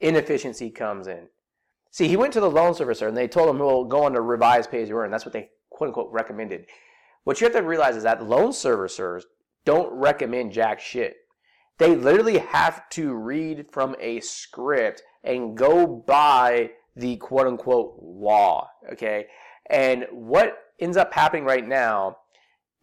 inefficiency 0.01 0.69
comes 0.71 1.07
in. 1.07 1.29
See, 1.91 2.09
he 2.09 2.17
went 2.17 2.33
to 2.35 2.41
the 2.41 2.51
loan 2.51 2.75
servicer 2.75 3.09
and 3.09 3.17
they 3.17 3.29
told 3.29 3.49
him, 3.49 3.59
well, 3.59 3.85
go 3.85 4.05
on 4.05 4.13
to 4.13 4.21
revised 4.21 4.71
pay 4.71 4.83
as 4.83 4.89
you 4.89 4.97
earn. 4.97 5.11
That's 5.11 5.25
what 5.25 5.33
they 5.33 5.51
quote 5.71 5.89
unquote 5.89 6.13
recommended. 6.13 6.67
What 7.23 7.41
you 7.41 7.47
have 7.47 7.55
to 7.55 7.63
realize 7.63 7.97
is 7.97 8.03
that 8.03 8.23
loan 8.23 8.51
servicers 8.51 9.23
don't 9.65 9.93
recommend 9.93 10.53
jack 10.53 10.81
shit. 10.81 11.17
They 11.79 11.97
literally 11.97 12.39
have 12.39 12.89
to 12.91 13.15
read 13.15 13.67
from 13.73 13.97
a 13.99 14.21
script 14.21 15.03
and 15.25 15.57
go 15.57 15.87
by 15.87 16.71
the 16.95 17.17
quote 17.17 17.47
unquote 17.47 17.99
law. 18.01 18.69
Okay. 18.93 19.27
And 19.71 20.07
what 20.13 20.57
ends 20.79 20.97
up 20.97 21.13
happening 21.13 21.45
right 21.45 21.67
now 21.67 22.19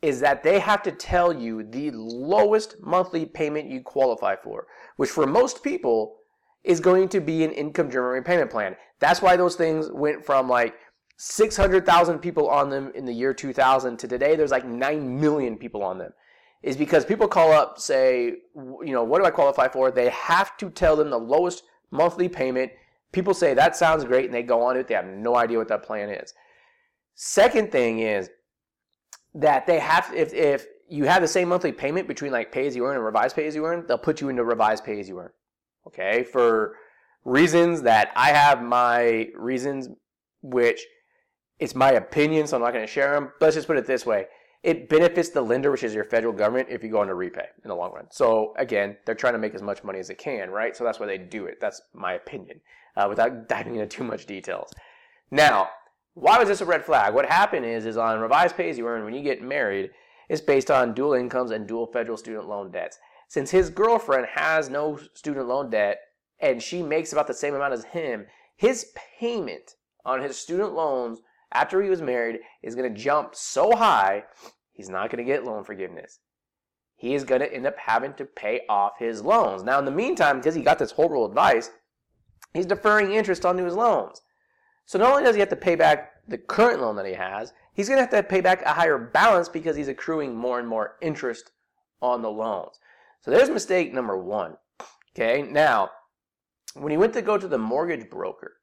is 0.02 0.20
that 0.20 0.44
they 0.44 0.60
have 0.60 0.82
to 0.84 0.92
tell 0.92 1.32
you 1.32 1.64
the 1.64 1.92
lowest 1.92 2.76
monthly 2.82 3.26
payment 3.26 3.70
you 3.70 3.82
qualify 3.82 4.36
for, 4.36 4.66
which 4.98 5.12
for 5.12 5.28
most 5.28 5.64
people 5.64 6.18
is 6.64 6.80
going 6.80 7.08
to 7.10 7.20
be 7.20 7.44
an 7.44 7.52
income 7.52 7.90
driven 7.90 8.12
repayment 8.12 8.50
plan. 8.50 8.76
That's 9.00 9.22
why 9.22 9.36
those 9.36 9.56
things 9.56 9.90
went 9.92 10.26
from 10.26 10.50
like 10.50 10.76
600,000 11.18 12.20
people 12.20 12.50
on 12.50 12.70
them 12.70 12.92
in 12.96 13.06
the 13.06 13.14
year 13.14 13.34
2000 13.34 13.98
to 13.98 14.08
today 14.08 14.36
there's 14.36 14.52
like 14.52 14.66
9 14.66 15.22
million 15.22 15.58
people 15.58 15.84
on 15.84 16.00
them. 16.00 16.12
Is 16.63 16.77
because 16.77 17.06
people 17.06 17.27
call 17.27 17.51
up, 17.51 17.80
say, 17.80 18.36
you 18.56 18.94
know, 18.94 19.03
what 19.03 19.20
do 19.20 19.25
I 19.25 19.32
qualify 19.32 19.68
for? 19.68 19.89
They 19.89 20.10
have 20.10 20.56
to 20.58 20.70
tell 20.70 20.96
them 20.96 21.10
the 21.10 21.18
lowest 21.18 21.63
monthly 21.89 22.30
payment. 22.30 22.72
People 23.12 23.34
say 23.34 23.53
that 23.56 23.75
sounds 23.75 24.03
great 24.03 24.25
and 24.25 24.34
they 24.34 24.44
go 24.44 24.62
on 24.62 24.77
it. 24.77 24.88
They 24.88 24.94
have 24.94 25.08
no 25.08 25.36
idea 25.36 25.58
what 25.58 25.68
that 25.70 25.84
plan 25.84 26.10
is. 26.10 26.34
Second 27.15 27.72
thing 27.72 28.00
is 28.00 28.30
that 29.34 29.65
they 29.65 29.80
have 29.80 30.12
if 30.15 30.34
if 30.34 30.68
you 30.88 31.06
have 31.06 31.22
the 31.22 31.27
same 31.27 31.50
monthly 31.50 31.72
payment 31.72 32.08
between 32.08 32.32
like 32.32 32.51
pay 32.51 32.68
as 32.68 32.75
you 32.75 32.86
earn 32.86 32.96
and 32.96 33.06
revised 33.06 33.36
pay 33.36 33.48
as 33.48 33.56
you 33.56 33.65
earn, 33.65 33.86
they'll 33.88 33.98
put 33.98 34.22
you 34.22 34.30
into 34.30 34.44
revised 34.44 34.84
pay 34.84 35.00
as 35.00 35.08
you 35.08 35.20
earn. 35.20 35.32
Okay, 35.88 36.24
for 36.24 36.75
reasons 37.25 37.82
that 37.84 38.12
I 38.15 38.30
have 38.30 38.62
my 38.62 39.30
reasons, 39.36 39.89
which 40.41 40.86
it's 41.60 41.75
my 41.75 41.91
opinion, 41.91 42.48
so 42.48 42.58
I'm 42.58 42.63
not 42.63 42.74
going 42.74 42.86
to 42.86 42.91
share 42.91 43.13
them. 43.13 43.32
But 43.39 43.48
let's 43.48 43.56
just 43.56 43.68
put 43.68 43.77
it 43.77 43.86
this 43.86 44.06
way: 44.06 44.25
it 44.63 44.89
benefits 44.89 45.30
the 45.30 45.41
lender, 45.41 45.72
which 45.72 45.84
is 45.84 45.96
your 45.96 46.03
federal 46.03 46.34
government, 46.34 46.70
if 46.70 46.84
you 46.84 46.89
go 46.89 47.01
into 47.01 47.15
REPAYE 47.15 47.48
in 47.63 47.70
the 47.70 47.75
long 47.75 47.94
run. 47.94 48.06
So 48.12 48.53
again, 48.58 48.96
they're 49.06 49.15
trying 49.15 49.34
to 49.34 49.39
make 49.39 49.56
as 49.56 49.62
much 49.62 49.84
money 49.84 50.00
as 50.00 50.08
they 50.08 50.15
can, 50.15 50.51
right? 50.51 50.75
So 50.75 50.84
that's 50.84 51.00
why 51.00 51.08
they 51.08 51.18
do 51.18 51.46
it. 51.46 51.60
That's 51.60 51.82
my 51.94 52.13
opinion, 52.13 52.62
uh, 52.96 53.08
without 53.10 53.48
diving 53.48 53.75
into 53.75 53.88
too 53.88 54.03
much 54.03 54.25
details. 54.25 54.72
Now, 55.32 55.70
why 56.13 56.38
was 56.38 56.48
this 56.48 56.62
a 56.62 56.65
red 56.65 56.86
flag? 56.86 57.13
What 57.13 57.25
happened 57.25 57.65
is, 57.65 57.86
is 57.86 57.98
on 57.98 58.20
revised 58.20 58.56
pay 58.56 58.70
as 58.70 58.77
you 58.77 58.88
earn 58.88 59.03
when 59.03 59.15
you 59.15 59.24
get 59.24 59.41
married, 59.41 59.91
it's 60.30 60.41
based 60.41 60.70
on 60.70 60.94
dual 60.94 61.13
incomes 61.13 61.51
and 61.51 61.68
dual 61.68 61.88
federal 61.88 62.18
student 62.18 62.48
loan 62.48 62.72
debts. 62.72 63.00
Since 63.30 63.50
his 63.50 63.70
girlfriend 63.70 64.27
has 64.34 64.70
no 64.70 65.00
student 65.13 65.48
loan 65.48 65.70
debt 65.70 66.00
and 66.39 66.62
she 66.62 66.84
makes 66.84 67.13
about 67.13 67.27
the 67.27 67.34
same 67.34 67.56
amount 67.56 67.74
as 67.74 67.86
him, 67.86 68.27
his 68.56 68.91
payment 69.20 69.75
on 70.06 70.22
his 70.22 70.38
student 70.38 70.74
loans 70.74 71.20
after 71.51 71.81
he 71.81 71.89
was 71.89 72.01
married 72.01 72.39
is 72.63 72.75
going 72.75 72.93
to 72.93 73.00
jump 73.00 73.36
so 73.36 73.75
high, 73.75 74.24
he's 74.72 74.89
not 74.89 75.10
going 75.10 75.24
to 75.24 75.31
get 75.31 75.43
loan 75.43 75.63
forgiveness. 75.63 76.20
He 76.96 77.15
is 77.15 77.24
going 77.24 77.41
to 77.41 77.51
end 77.51 77.65
up 77.65 77.77
having 77.77 78.13
to 78.13 78.25
pay 78.25 78.62
off 78.70 78.93
his 79.00 79.24
loans. 79.24 79.63
Now, 79.63 79.79
in 79.79 79.86
the 79.86 79.91
meantime, 79.91 80.38
because 80.38 80.55
he 80.55 80.62
got 80.62 80.77
this 80.77 80.91
whole 80.91 81.10
rule 81.10 81.25
advice, 81.25 81.72
he's 82.53 82.65
deferring 82.65 83.13
interest 83.13 83.46
onto 83.46 83.65
his 83.65 83.74
loans. 83.74 84.22
So 84.86 85.00
not 85.00 85.12
only 85.12 85.24
does 85.24 85.36
he 85.36 85.39
have 85.39 85.50
to 85.50 85.55
pay 85.55 85.75
back 85.75 86.12
the 86.27 86.38
current 86.38 86.81
loan 86.81 86.96
that 86.98 87.05
he 87.05 87.13
has, 87.13 87.53
he's 87.74 87.88
going 87.88 87.98
to 87.98 88.01
have 88.01 88.12
to 88.12 88.29
pay 88.29 88.41
back 88.41 88.62
a 88.63 88.74
higher 88.74 88.98
balance 88.98 89.50
because 89.50 89.75
he's 89.75 89.88
accruing 89.88 90.36
more 90.36 90.60
and 90.60 90.67
more 90.67 90.98
interest 91.01 91.51
on 92.01 92.22
the 92.22 92.31
loans. 92.31 92.79
So 93.22 93.31
there's 93.31 93.50
mistake 93.50 93.93
number 93.93 94.17
one. 94.17 94.58
Okay, 95.15 95.41
now, 95.41 95.91
when 96.74 96.91
he 96.91 96.98
went 96.98 97.13
to 97.13 97.22
go 97.22 97.38
to 97.38 97.48
the 97.48 97.58
mortgage 97.58 98.10
broker, 98.10 98.58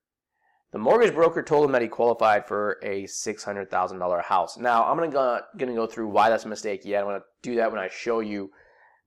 the 0.70 0.78
mortgage 0.78 1.14
broker 1.14 1.42
told 1.42 1.64
him 1.64 1.72
that 1.72 1.82
he 1.82 1.88
qualified 1.88 2.46
for 2.46 2.78
a 2.82 3.04
$600,000 3.04 4.22
house. 4.22 4.58
Now, 4.58 4.84
I'm 4.84 4.98
going 4.98 5.10
to 5.10 5.14
go, 5.14 5.40
gonna 5.56 5.74
go 5.74 5.86
through 5.86 6.08
why 6.08 6.28
that's 6.28 6.44
a 6.44 6.48
mistake 6.48 6.82
yet. 6.84 7.00
I'm 7.00 7.08
going 7.08 7.20
to 7.20 7.26
do 7.42 7.56
that 7.56 7.70
when 7.70 7.80
I 7.80 7.88
show 7.88 8.20
you 8.20 8.50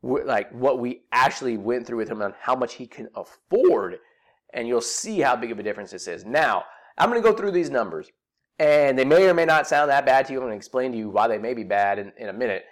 like 0.04 0.52
what 0.52 0.80
we 0.80 1.04
actually 1.12 1.58
went 1.58 1.86
through 1.86 1.98
with 1.98 2.10
him 2.10 2.24
on 2.24 2.34
how 2.40 2.56
much 2.56 2.74
he 2.74 2.88
can 2.88 3.08
afford 3.16 4.00
and 4.54 4.68
you'll 4.68 4.82
see 4.82 5.20
how 5.20 5.36
big 5.36 5.52
of 5.52 5.60
a 5.60 5.64
difference 5.64 5.92
this 5.92 6.08
is. 6.08 6.26
Now, 6.26 6.64
I'm 6.98 7.10
going 7.10 7.22
to 7.22 7.30
go 7.30 7.36
through 7.36 7.52
these 7.52 7.70
numbers 7.70 8.10
and 8.58 8.98
they 8.98 9.06
may 9.06 9.30
or 9.30 9.34
may 9.34 9.46
not 9.46 9.68
sound 9.68 9.90
that 9.92 10.06
bad 10.06 10.26
to 10.26 10.34
you. 10.34 10.40
I'm 10.40 10.46
going 10.46 10.54
to 10.54 10.58
explain 10.58 10.92
to 10.92 10.98
you 10.98 11.10
why 11.10 11.28
they 11.28 11.38
may 11.38 11.54
be 11.54 11.64
bad 11.64 12.00
in, 12.00 12.12
in 12.18 12.30
a 12.30 12.34
minute. 12.34 12.66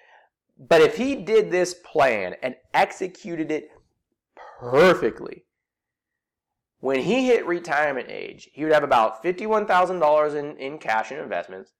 But 0.57 0.81
if 0.81 0.97
he 0.97 1.15
did 1.15 1.51
this 1.51 1.73
plan 1.73 2.35
and 2.41 2.55
executed 2.73 3.51
it 3.51 3.69
perfectly, 4.59 5.45
when 6.79 7.01
he 7.01 7.27
hit 7.27 7.45
retirement 7.45 8.07
age, 8.09 8.49
he 8.53 8.63
would 8.63 8.73
have 8.73 8.83
about 8.83 9.23
$51,000 9.23 10.35
in, 10.35 10.57
in 10.57 10.77
cash 10.77 11.11
and 11.11 11.19
investments 11.19 11.73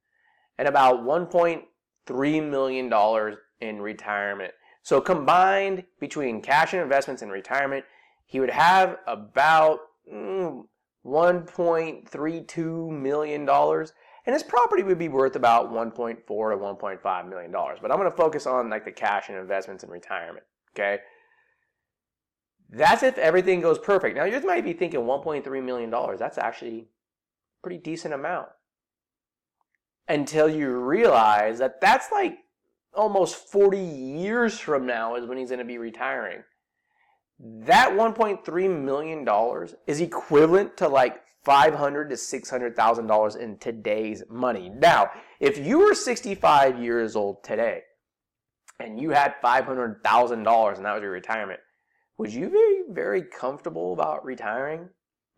and 0.57 0.67
about 0.67 1.03
$1.3 1.03 2.49
million 2.49 3.37
in 3.61 3.81
retirement. 3.81 4.53
So 4.81 4.99
combined 4.99 5.85
between 5.99 6.41
cash 6.41 6.73
and 6.73 6.81
investments 6.81 7.21
and 7.21 7.31
retirement, 7.31 7.85
he 8.25 8.39
would 8.39 8.49
have 8.49 8.97
about 9.07 9.79
mm, 10.11 10.63
$1.32 11.05 12.89
million. 12.89 13.49
And 13.49 14.33
his 14.33 14.43
property 14.43 14.83
would 14.83 14.99
be 14.99 15.09
worth 15.09 15.35
about 15.35 15.71
1.4 15.71 16.17
to 16.17 16.33
1.5 16.33 17.29
million 17.29 17.51
dollars. 17.51 17.79
But 17.81 17.91
I'm 17.91 17.97
going 17.97 18.11
to 18.11 18.17
focus 18.17 18.45
on 18.45 18.69
like 18.69 18.85
the 18.85 18.91
cash 18.91 19.29
and 19.29 19.37
investments 19.37 19.83
and 19.83 19.91
retirement. 19.91 20.45
Okay. 20.75 20.99
That's 22.71 23.01
if 23.03 23.17
everything 23.17 23.61
goes 23.61 23.79
perfect. 23.79 24.15
Now, 24.15 24.25
you 24.25 24.39
might 24.41 24.63
be 24.63 24.73
thinking 24.73 25.01
$1.3 25.01 25.63
million. 25.63 25.89
That's 26.17 26.37
actually 26.37 26.79
a 26.79 27.61
pretty 27.63 27.79
decent 27.79 28.13
amount. 28.13 28.49
Until 30.07 30.47
you 30.49 30.69
realize 30.71 31.59
that 31.59 31.81
that's 31.81 32.11
like 32.11 32.37
almost 32.93 33.35
40 33.51 33.77
years 33.77 34.59
from 34.59 34.85
now 34.85 35.15
is 35.15 35.25
when 35.25 35.37
he's 35.37 35.49
going 35.49 35.59
to 35.59 35.65
be 35.65 35.77
retiring. 35.77 36.43
That 37.39 37.91
$1.3 37.91 38.83
million 38.83 39.27
is 39.87 40.01
equivalent 40.01 40.77
to 40.77 40.87
like 40.87 41.21
$500 41.45 42.09
to 42.09 42.15
$600,000 42.15 43.37
in 43.37 43.57
today's 43.57 44.23
money. 44.29 44.69
Now, 44.69 45.09
if 45.39 45.57
you 45.57 45.79
were 45.79 45.95
65 45.95 46.83
years 46.83 47.15
old 47.15 47.43
today 47.43 47.83
and 48.79 48.99
you 48.99 49.11
had 49.11 49.35
$500,000 49.43 50.31
and 50.31 50.45
that 50.85 50.93
was 50.93 51.01
your 51.01 51.11
retirement, 51.11 51.59
would 52.19 52.33
you 52.33 52.49
be 52.49 52.83
very 52.93 53.23
comfortable 53.23 53.93
about 53.93 54.25
retiring? 54.25 54.89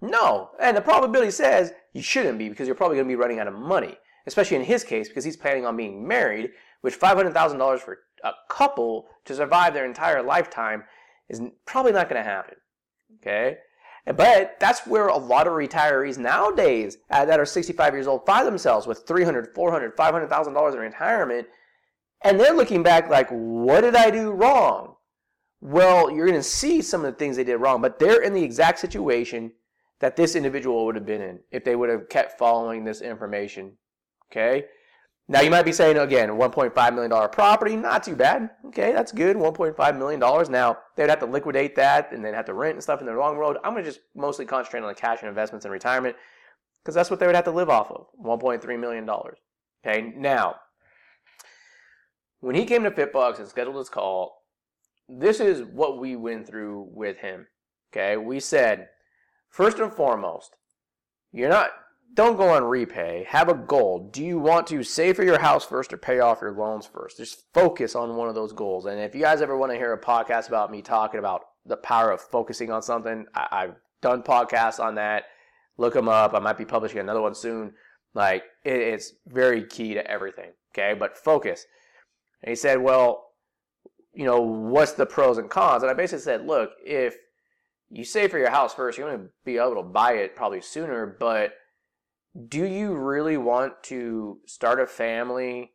No. 0.01 0.49
And 0.59 0.75
the 0.75 0.81
probability 0.81 1.29
says 1.29 1.73
you 1.93 2.01
shouldn't 2.01 2.39
be 2.39 2.49
because 2.49 2.65
you're 2.65 2.75
probably 2.75 2.97
going 2.97 3.07
to 3.07 3.11
be 3.11 3.21
running 3.21 3.37
out 3.37 3.47
of 3.47 3.53
money, 3.53 3.95
especially 4.25 4.57
in 4.57 4.63
his 4.63 4.83
case 4.83 5.07
because 5.07 5.23
he's 5.23 5.37
planning 5.37 5.63
on 5.63 5.77
being 5.77 6.07
married, 6.07 6.49
which 6.81 6.99
$500,000 6.99 7.79
for 7.79 7.99
a 8.23 8.31
couple 8.49 9.07
to 9.25 9.35
survive 9.35 9.75
their 9.75 9.85
entire 9.85 10.23
lifetime 10.23 10.83
is 11.29 11.39
probably 11.67 11.91
not 11.91 12.09
going 12.09 12.21
to 12.21 12.27
happen. 12.27 12.55
Okay? 13.21 13.57
But 14.07 14.59
that's 14.59 14.87
where 14.87 15.07
a 15.07 15.17
lot 15.17 15.45
of 15.45 15.53
retirees 15.53 16.17
nowadays 16.17 16.97
uh, 17.11 17.25
that 17.25 17.39
are 17.39 17.45
65 17.45 17.93
years 17.93 18.07
old 18.07 18.25
find 18.25 18.47
themselves 18.47 18.87
with 18.87 19.05
300, 19.07 19.53
400, 19.53 19.95
500,000 19.95 20.53
dollars 20.53 20.73
in 20.73 20.79
retirement 20.79 21.47
and 22.23 22.39
they're 22.39 22.55
looking 22.55 22.81
back 22.81 23.07
like 23.07 23.29
what 23.29 23.81
did 23.81 23.95
I 23.95 24.09
do 24.09 24.31
wrong? 24.31 24.95
Well, 25.61 26.09
you're 26.09 26.25
going 26.25 26.39
to 26.39 26.43
see 26.43 26.81
some 26.81 27.05
of 27.05 27.13
the 27.13 27.17
things 27.17 27.37
they 27.37 27.43
did 27.43 27.57
wrong, 27.57 27.81
but 27.81 27.99
they're 27.99 28.23
in 28.23 28.33
the 28.33 28.43
exact 28.43 28.79
situation 28.79 29.53
that 29.99 30.15
this 30.15 30.35
individual 30.35 30.85
would 30.85 30.95
have 30.95 31.05
been 31.05 31.21
in 31.21 31.39
if 31.51 31.63
they 31.63 31.75
would 31.75 31.89
have 31.89 32.09
kept 32.09 32.39
following 32.39 32.83
this 32.83 33.01
information. 33.01 33.73
Okay? 34.31 34.65
Now 35.27 35.39
you 35.39 35.49
might 35.49 35.63
be 35.63 35.71
saying 35.71 35.97
again, 35.97 36.29
$1.5 36.29 36.93
million 36.95 37.29
property, 37.29 37.75
not 37.77 38.03
too 38.03 38.15
bad. 38.15 38.49
Okay, 38.65 38.91
that's 38.91 39.13
good. 39.13 39.37
$1.5 39.37 39.97
million. 39.97 40.19
Now 40.51 40.77
they'd 40.97 41.09
have 41.09 41.19
to 41.19 41.25
liquidate 41.25 41.75
that 41.77 42.11
and 42.11 42.25
then 42.25 42.33
have 42.33 42.45
to 42.45 42.53
rent 42.53 42.73
and 42.73 42.83
stuff 42.83 42.99
in 42.99 43.05
the 43.05 43.13
long 43.13 43.37
road. 43.37 43.57
I'm 43.63 43.73
gonna 43.73 43.85
just 43.85 44.01
mostly 44.13 44.45
concentrate 44.45 44.81
on 44.81 44.89
the 44.89 44.93
cash 44.93 45.19
and 45.21 45.29
investments 45.29 45.63
and 45.63 45.71
retirement 45.71 46.17
because 46.83 46.95
that's 46.95 47.09
what 47.09 47.21
they 47.21 47.27
would 47.27 47.35
have 47.35 47.45
to 47.45 47.51
live 47.51 47.69
off 47.69 47.91
of. 47.91 48.07
$1.3 48.21 48.79
million. 48.79 49.09
Okay, 49.09 50.13
now 50.17 50.55
when 52.41 52.55
he 52.55 52.65
came 52.65 52.83
to 52.83 52.91
FitBUX 52.91 53.39
and 53.39 53.47
scheduled 53.47 53.77
his 53.77 53.89
call, 53.89 54.40
this 55.19 55.39
is 55.39 55.63
what 55.63 55.99
we 55.99 56.15
went 56.15 56.47
through 56.47 56.87
with 56.93 57.17
him. 57.17 57.47
Okay, 57.91 58.15
we 58.17 58.39
said, 58.39 58.87
first 59.49 59.79
and 59.79 59.91
foremost, 59.91 60.55
you're 61.31 61.49
not, 61.49 61.71
don't 62.13 62.37
go 62.37 62.49
on 62.49 62.63
REPAYE. 62.63 63.25
Have 63.25 63.49
a 63.49 63.53
goal. 63.53 64.09
Do 64.11 64.23
you 64.23 64.39
want 64.39 64.67
to 64.67 64.83
save 64.83 65.17
for 65.17 65.23
your 65.23 65.39
house 65.39 65.65
first 65.65 65.91
or 65.91 65.97
pay 65.97 66.19
off 66.19 66.41
your 66.41 66.53
loans 66.53 66.85
first? 66.85 67.17
Just 67.17 67.43
focus 67.53 67.95
on 67.95 68.15
one 68.15 68.29
of 68.29 68.35
those 68.35 68.53
goals. 68.53 68.85
And 68.85 68.99
if 68.99 69.13
you 69.13 69.21
guys 69.21 69.41
ever 69.41 69.57
want 69.57 69.71
to 69.71 69.77
hear 69.77 69.93
a 69.93 69.99
podcast 69.99 70.47
about 70.47 70.71
me 70.71 70.81
talking 70.81 71.19
about 71.19 71.41
the 71.65 71.77
power 71.77 72.11
of 72.11 72.21
focusing 72.21 72.71
on 72.71 72.81
something, 72.81 73.25
I, 73.35 73.61
have 73.61 73.75
done 74.01 74.23
podcasts 74.23 74.79
on 74.79 74.95
that. 74.95 75.25
Look 75.77 75.93
them 75.93 76.09
up. 76.09 76.33
I 76.33 76.39
might 76.39 76.57
be 76.57 76.65
publishing 76.65 76.99
another 76.99 77.21
one 77.21 77.35
soon. 77.35 77.73
Like, 78.13 78.43
it, 78.63 78.79
it's 78.79 79.13
very 79.27 79.65
key 79.65 79.93
to 79.93 80.09
everything. 80.09 80.51
Okay, 80.73 80.97
but 80.97 81.17
focus. 81.17 81.65
And 82.43 82.49
he 82.49 82.55
said, 82.55 82.81
well, 82.81 83.30
you 84.13 84.25
know, 84.25 84.41
what's 84.41 84.93
the 84.93 85.05
pros 85.05 85.37
and 85.37 85.49
cons? 85.49 85.83
And 85.83 85.91
I 85.91 85.93
basically 85.93 86.23
said, 86.23 86.45
look, 86.45 86.71
if 86.85 87.15
you 87.89 88.03
save 88.03 88.31
for 88.31 88.39
your 88.39 88.49
house 88.49 88.73
first, 88.73 88.97
you're 88.97 89.09
going 89.09 89.21
to 89.21 89.29
be 89.45 89.57
able 89.57 89.75
to 89.75 89.83
buy 89.83 90.13
it 90.13 90.35
probably 90.35 90.61
sooner, 90.61 91.17
but 91.19 91.53
do 92.47 92.65
you 92.65 92.93
really 92.93 93.37
want 93.37 93.73
to 93.83 94.39
start 94.45 94.79
a 94.79 94.87
family 94.87 95.71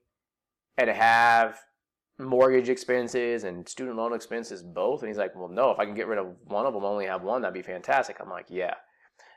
and 0.79 0.89
have 0.89 1.59
mortgage 2.19 2.71
expenses 2.71 3.45
and 3.45 3.69
student 3.69 3.97
loan 3.97 4.15
expenses 4.15 4.63
both? 4.63 5.03
And 5.03 5.09
he's 5.09 5.19
like, 5.19 5.35
well, 5.37 5.49
no, 5.49 5.71
if 5.71 5.79
I 5.79 5.85
can 5.85 5.95
get 5.95 6.07
rid 6.07 6.19
of 6.19 6.35
one 6.45 6.65
of 6.65 6.73
them, 6.73 6.85
only 6.85 7.07
have 7.07 7.23
one, 7.23 7.43
that'd 7.43 7.55
be 7.55 7.63
fantastic. 7.63 8.17
I'm 8.21 8.31
like, 8.31 8.47
yeah. 8.49 8.75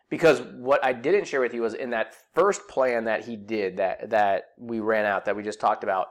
Because 0.10 0.42
what 0.42 0.84
I 0.84 0.94
didn't 0.94 1.28
share 1.28 1.42
with 1.42 1.54
you 1.54 1.62
was 1.62 1.74
in 1.74 1.92
that 1.92 2.16
first 2.34 2.68
plan 2.68 3.04
that 3.04 3.26
he 3.26 3.36
did 3.36 3.78
that 3.78 4.10
that 4.10 4.46
we 4.58 4.80
ran 4.80 5.06
out 5.06 5.26
that 5.26 5.36
we 5.36 5.44
just 5.44 5.60
talked 5.60 5.84
about, 5.84 6.08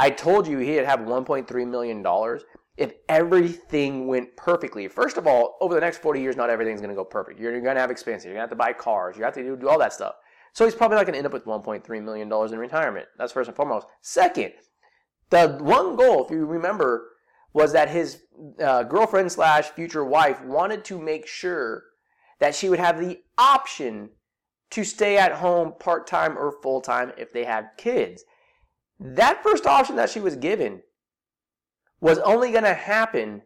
I 0.00 0.08
told 0.08 0.48
you 0.48 0.56
he'd 0.58 0.86
have 0.86 1.00
1.3 1.00 1.68
million 1.68 2.02
dollars 2.02 2.42
if 2.78 2.94
everything 3.10 4.06
went 4.06 4.34
perfectly. 4.34 4.88
First 4.88 5.18
of 5.18 5.26
all, 5.26 5.58
over 5.60 5.74
the 5.74 5.80
next 5.80 5.98
40 5.98 6.22
years, 6.22 6.36
not 6.36 6.48
everything's 6.48 6.80
going 6.80 6.88
to 6.88 6.96
go 6.96 7.04
perfect. 7.04 7.38
You're, 7.38 7.52
going 7.60 7.74
to 7.74 7.80
have 7.80 7.90
expenses. 7.90 8.24
You're 8.24 8.32
going 8.32 8.48
to 8.48 8.48
have 8.48 8.50
to 8.50 8.56
buy 8.56 8.72
cars. 8.72 9.18
You 9.18 9.24
have 9.24 9.34
to 9.34 9.56
do, 9.56 9.68
all 9.68 9.78
that 9.78 9.92
stuff. 9.92 10.14
So 10.54 10.64
he's 10.64 10.74
probably 10.74 10.96
not 10.96 11.04
going 11.04 11.12
to 11.12 11.18
end 11.18 11.26
up 11.26 11.34
with 11.34 11.44
1.3 11.44 12.02
million 12.02 12.30
dollars 12.30 12.52
in 12.52 12.58
retirement. 12.58 13.08
That's 13.18 13.30
first 13.30 13.48
and 13.48 13.56
foremost. 13.56 13.88
Second, 14.00 14.54
the 15.28 15.58
one 15.60 15.96
goal, 15.96 16.24
if 16.24 16.30
you 16.30 16.46
remember, 16.46 17.10
was 17.52 17.74
that 17.74 17.90
his 17.90 18.22
uh, 18.58 18.84
girlfriend 18.84 19.30
slash 19.30 19.68
future 19.68 20.04
wife 20.04 20.42
wanted 20.42 20.82
to 20.86 20.98
make 20.98 21.26
sure 21.26 21.82
that 22.38 22.54
she 22.54 22.70
would 22.70 22.78
have 22.80 22.98
the 22.98 23.20
option 23.36 24.08
to 24.70 24.82
stay 24.82 25.18
at 25.18 25.32
home 25.32 25.74
part 25.78 26.06
time 26.06 26.38
or 26.38 26.56
full 26.62 26.80
time 26.80 27.12
if 27.18 27.34
they 27.34 27.44
have 27.44 27.66
kids. 27.76 28.24
That 29.00 29.42
first 29.42 29.66
option 29.66 29.96
that 29.96 30.10
she 30.10 30.20
was 30.20 30.36
given 30.36 30.82
was 32.00 32.18
only 32.18 32.52
going 32.52 32.64
to 32.64 32.74
happen 32.74 33.42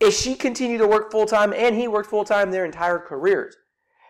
if 0.00 0.12
she 0.12 0.34
continued 0.34 0.78
to 0.78 0.88
work 0.88 1.10
full 1.12 1.24
time 1.24 1.52
and 1.52 1.76
he 1.76 1.86
worked 1.88 2.10
full 2.10 2.24
time 2.24 2.50
their 2.50 2.64
entire 2.64 2.98
careers. 2.98 3.56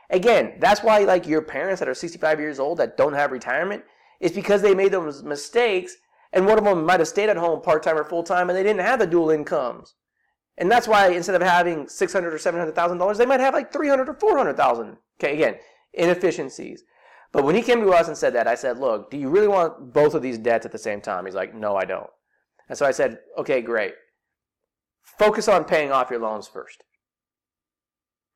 Again, 0.09 0.55
that's 0.59 0.83
why 0.83 1.01
like 1.01 1.27
your 1.27 1.43
parents 1.43 1.81
that 1.81 1.89
are 1.89 1.95
65 1.95 2.41
years 2.41 2.59
old 2.59 2.79
that 2.79 2.97
don't 2.97 3.13
have 3.13 3.33
retirement 3.33 3.85
is 4.19 4.33
because 4.33 4.63
they 4.63 4.75
made 4.75 4.93
those 4.93 5.23
mistakes 5.23 5.97
and 6.33 6.47
one 6.47 6.59
of 6.59 6.65
them 6.65 6.87
might 6.87 7.01
have 7.01 7.09
stayed 7.09 7.29
at 7.29 7.37
home 7.37 7.61
part 7.61 7.83
time 7.83 7.99
or 7.99 8.05
full 8.05 8.23
time 8.23 8.49
and 8.49 8.57
they 8.57 8.63
didn't 8.63 8.81
have 8.81 8.99
the 8.99 9.07
dual 9.07 9.31
incomes. 9.31 9.95
And 10.59 10.71
that's 10.71 10.89
why 10.89 11.09
instead 11.11 11.35
of 11.35 11.43
having 11.43 11.87
six 11.87 12.15
hundred 12.15 12.33
or 12.33 12.39
seven 12.39 12.59
hundred 12.59 12.75
thousand 12.75 12.97
dollars, 12.97 13.19
they 13.19 13.27
might 13.27 13.41
have 13.41 13.53
like 13.53 13.73
three 13.73 13.89
hundred 13.89 14.09
or 14.09 14.15
four 14.15 14.39
hundred 14.39 14.57
thousand. 14.57 14.97
Okay, 15.21 15.35
again, 15.35 15.57
inefficiencies. 15.93 16.83
But 17.33 17.45
when 17.45 17.55
he 17.55 17.63
came 17.63 17.81
to 17.81 17.91
us 17.91 18.09
and 18.09 18.17
said 18.17 18.35
that, 18.35 18.47
I 18.47 18.55
said, 18.55 18.79
"Look, 18.79 19.11
do 19.11 19.17
you 19.17 19.29
really 19.29 19.49
want 19.49 19.93
both 19.93 20.15
of 20.15 20.23
these 20.23 20.39
debts 20.39 20.67
at 20.67 20.73
the 20.73 20.79
same 20.79 21.01
time?" 21.01 21.27
He's 21.27 21.35
like, 21.35 21.55
"No, 21.55 21.77
I 21.77 21.85
don't." 21.85 22.11
And 22.69 22.77
so 22.79 22.87
I 22.87 22.93
said, 22.93 23.21
"Okay, 23.39 23.61
great. 23.61 23.95
Focus 25.19 25.49
on 25.49 25.65
paying 25.65 25.93
off 25.93 26.11
your 26.11 26.21
loans 26.21 26.49
first. 26.49 26.83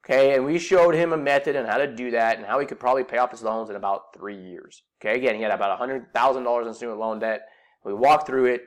Okay, 0.04 0.34
and 0.34 0.46
we 0.46 0.58
showed 0.58 0.94
him 0.94 1.12
a 1.12 1.16
method 1.16 1.56
on 1.56 1.66
how 1.66 1.76
to 1.76 1.86
do 1.86 2.10
that 2.12 2.38
and 2.38 2.46
how 2.46 2.58
he 2.58 2.66
could 2.66 2.80
probably 2.80 3.04
pay 3.04 3.18
off 3.18 3.32
his 3.32 3.42
loans 3.42 3.68
in 3.68 3.76
about 3.76 4.14
three 4.14 4.36
years. 4.36 4.82
Okay, 5.00 5.14
again, 5.14 5.34
he 5.34 5.42
had 5.42 5.52
about 5.52 5.78
$100,000 5.78 6.66
in 6.66 6.74
student 6.74 6.98
loan 6.98 7.18
debt. 7.18 7.42
We 7.84 7.92
walked 7.92 8.26
through 8.26 8.46
it. 8.46 8.62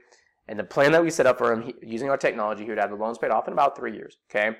And 0.48 0.60
the 0.60 0.63
plan 0.63 0.92
that 0.92 1.01
we 1.01 1.10
set 1.10 1.25
up 1.25 1.38
for 1.38 1.53
him 1.53 1.62
he, 1.63 1.74
using 1.82 2.10
our 2.10 2.18
technology, 2.18 2.63
he 2.63 2.70
would 2.70 2.77
have 2.77 2.89
the 2.89 2.98
loans 2.98 3.18
paid 3.18 3.32
off 3.32 3.48
in 3.48 3.53
about 3.53 3.77
three 3.77 3.96
years. 3.96 4.18
Okay. 4.30 4.58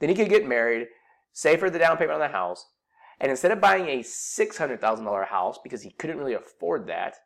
Then 0.00 0.08
he 0.08 0.14
could 0.14 0.30
get 0.30 0.48
married, 0.48 0.88
save 1.32 1.60
for 1.60 1.70
the 1.70 1.78
down 1.78 1.96
payment 1.96 2.14
on 2.14 2.20
the 2.20 2.28
house, 2.28 2.66
and 3.20 3.30
instead 3.30 3.52
of 3.52 3.60
buying 3.60 3.88
a 3.88 4.02
$600,000 4.02 5.26
house 5.26 5.58
because 5.62 5.82
he 5.82 5.90
couldn't 5.90 6.18
really 6.18 6.34
afford 6.34 6.86
that, 6.88 7.16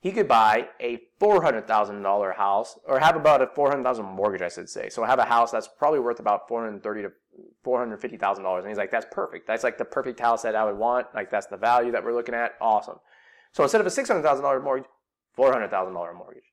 he 0.00 0.12
could 0.12 0.28
buy 0.28 0.68
a 0.80 1.00
$400,000 1.20 2.36
house 2.36 2.78
or 2.86 3.00
have 3.00 3.16
about 3.16 3.42
a 3.42 3.46
400,000 3.46 4.04
mortgage, 4.04 4.42
I 4.42 4.48
should 4.48 4.68
say. 4.68 4.88
So 4.88 5.04
have 5.04 5.18
a 5.18 5.24
house 5.24 5.50
that's 5.50 5.68
probably 5.68 6.00
worth 6.00 6.20
about 6.20 6.48
430 6.48 7.02
to 7.02 7.12
$450,000. 7.66 8.58
And 8.58 8.68
he's 8.68 8.76
like, 8.76 8.90
that's 8.90 9.06
perfect. 9.10 9.46
That's 9.46 9.64
like 9.64 9.78
the 9.78 9.84
perfect 9.84 10.20
house 10.20 10.42
that 10.42 10.54
I 10.54 10.64
would 10.64 10.76
want. 10.76 11.08
Like 11.14 11.30
that's 11.30 11.46
the 11.46 11.56
value 11.56 11.92
that 11.92 12.04
we're 12.04 12.14
looking 12.14 12.34
at. 12.34 12.52
Awesome. 12.60 12.98
So 13.52 13.62
instead 13.62 13.80
of 13.80 13.86
a 13.86 13.90
$600,000 13.90 14.62
mortgage, 14.62 14.88
$400,000 15.36 16.14
mortgage. 16.16 16.44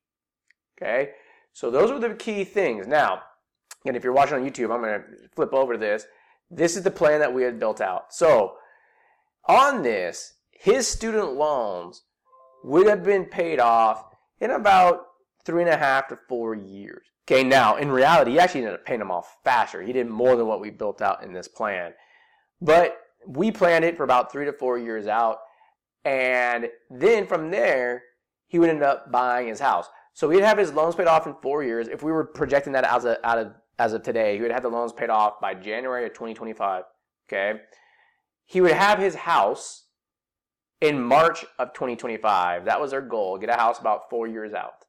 Okay? 0.76 1.10
So 1.52 1.70
those 1.70 1.90
are 1.90 2.00
the 2.00 2.14
key 2.14 2.44
things. 2.44 2.86
Now, 2.86 3.22
and 3.86 3.96
if 3.96 4.02
you're 4.02 4.12
watching 4.12 4.34
on 4.34 4.44
YouTube, 4.44 4.74
I'm 4.74 4.80
going 4.80 5.00
to 5.00 5.28
flip 5.34 5.52
over 5.52 5.74
to 5.74 5.78
this. 5.78 6.06
This 6.50 6.76
is 6.76 6.82
the 6.82 6.90
plan 6.90 7.20
that 7.20 7.32
we 7.32 7.42
had 7.42 7.60
built 7.60 7.80
out. 7.80 8.12
So 8.12 8.54
on 9.46 9.82
this, 9.82 10.34
his 10.50 10.86
student 10.86 11.34
loans 11.34 12.02
would 12.64 12.86
have 12.86 13.04
been 13.04 13.26
paid 13.26 13.60
off 13.60 14.06
in 14.40 14.50
about 14.50 15.06
three 15.44 15.62
and 15.62 15.70
a 15.70 15.76
half 15.76 16.08
to 16.08 16.18
four 16.28 16.54
years. 16.54 17.06
Okay, 17.26 17.42
now 17.42 17.76
in 17.76 17.90
reality, 17.90 18.32
he 18.32 18.38
actually 18.38 18.62
ended 18.62 18.74
up 18.74 18.84
paying 18.84 18.98
them 18.98 19.10
off 19.10 19.38
faster. 19.44 19.82
He 19.82 19.92
did 19.92 20.08
more 20.08 20.36
than 20.36 20.46
what 20.46 20.60
we 20.60 20.70
built 20.70 21.00
out 21.00 21.22
in 21.22 21.32
this 21.32 21.48
plan. 21.48 21.92
But 22.60 22.98
we 23.26 23.50
planned 23.50 23.84
it 23.84 23.96
for 23.96 24.04
about 24.04 24.30
three 24.30 24.44
to 24.44 24.52
four 24.52 24.78
years 24.78 25.06
out. 25.06 25.38
And 26.04 26.68
then 26.90 27.26
from 27.26 27.50
there, 27.50 28.02
he 28.46 28.58
would 28.58 28.68
end 28.68 28.82
up 28.82 29.10
buying 29.10 29.48
his 29.48 29.60
house. 29.60 29.88
So 30.12 30.30
he'd 30.30 30.42
have 30.42 30.58
his 30.58 30.72
loans 30.72 30.94
paid 30.94 31.06
off 31.06 31.26
in 31.26 31.34
four 31.42 31.64
years. 31.64 31.88
If 31.88 32.02
we 32.02 32.12
were 32.12 32.24
projecting 32.24 32.72
that 32.74 32.84
as 32.84 33.04
of 33.04 33.16
as 33.78 33.92
of 33.92 34.02
today, 34.02 34.36
he 34.36 34.42
would 34.42 34.52
have 34.52 34.62
the 34.62 34.68
loans 34.68 34.92
paid 34.92 35.10
off 35.10 35.40
by 35.40 35.54
January 35.54 36.04
of 36.04 36.12
2025. 36.12 36.84
Okay, 37.28 37.60
he 38.46 38.60
would 38.60 38.72
have 38.72 38.98
his 38.98 39.14
house 39.14 39.86
in 40.80 41.02
March 41.02 41.44
of 41.58 41.72
2025. 41.72 42.64
That 42.64 42.80
was 42.80 42.92
our 42.92 43.00
goal: 43.00 43.38
get 43.38 43.48
a 43.48 43.54
house 43.54 43.78
about 43.78 44.10
four 44.10 44.26
years 44.26 44.52
out. 44.52 44.84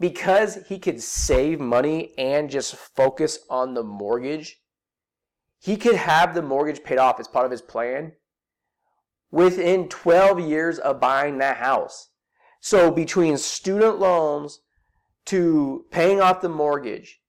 Because 0.00 0.60
he 0.68 0.78
could 0.78 1.02
save 1.02 1.58
money 1.58 2.12
and 2.16 2.48
just 2.48 2.76
focus 2.76 3.40
on 3.50 3.74
the 3.74 3.82
mortgage, 3.82 4.60
he 5.58 5.76
could 5.76 5.96
have 5.96 6.34
the 6.34 6.42
mortgage 6.42 6.84
paid 6.84 6.98
off 6.98 7.18
as 7.18 7.26
part 7.26 7.44
of 7.44 7.50
his 7.50 7.62
plan 7.62 8.12
within 9.30 9.88
12 9.88 10.40
years 10.40 10.78
of 10.78 11.00
buying 11.00 11.38
that 11.38 11.56
house. 11.56 12.10
So 12.60 12.90
between 12.90 13.36
student 13.36 13.98
loans 13.98 14.60
to 15.26 15.84
paying 15.90 16.20
off 16.20 16.40
the 16.40 16.48
mortgage, 16.48 17.20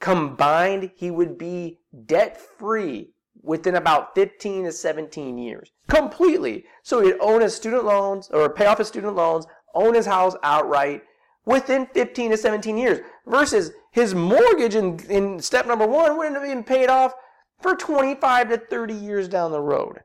combined, 0.00 0.92
he 0.96 1.10
would 1.10 1.38
be 1.38 1.80
debt 2.06 2.40
free 2.40 3.14
within 3.48 3.76
about 3.76 4.14
15 4.14 4.64
to 4.64 4.72
17 4.72 5.38
years. 5.38 5.72
Completely. 5.88 6.66
So 6.82 7.00
he'd 7.00 7.16
own 7.18 7.40
his 7.40 7.54
student 7.54 7.84
loans 7.84 8.28
or 8.30 8.50
pay 8.50 8.66
off 8.66 8.78
his 8.78 8.88
student 8.88 9.16
loans, 9.16 9.46
own 9.74 9.94
his 9.94 10.06
house 10.06 10.36
outright 10.42 11.02
within 11.46 11.86
15 11.86 12.32
to 12.32 12.36
17 12.36 12.76
years 12.76 13.00
versus 13.26 13.72
his 13.90 14.14
mortgage 14.14 14.74
in, 14.74 15.00
in 15.08 15.40
step 15.40 15.66
number 15.66 15.86
one 15.86 16.18
wouldn't 16.18 16.36
have 16.36 16.44
been 16.44 16.62
paid 16.62 16.90
off 16.90 17.14
for 17.58 17.74
25 17.74 18.50
to 18.50 18.58
30 18.58 18.92
years 18.92 19.28
down 19.28 19.50
the 19.50 19.60
road. 19.60 20.00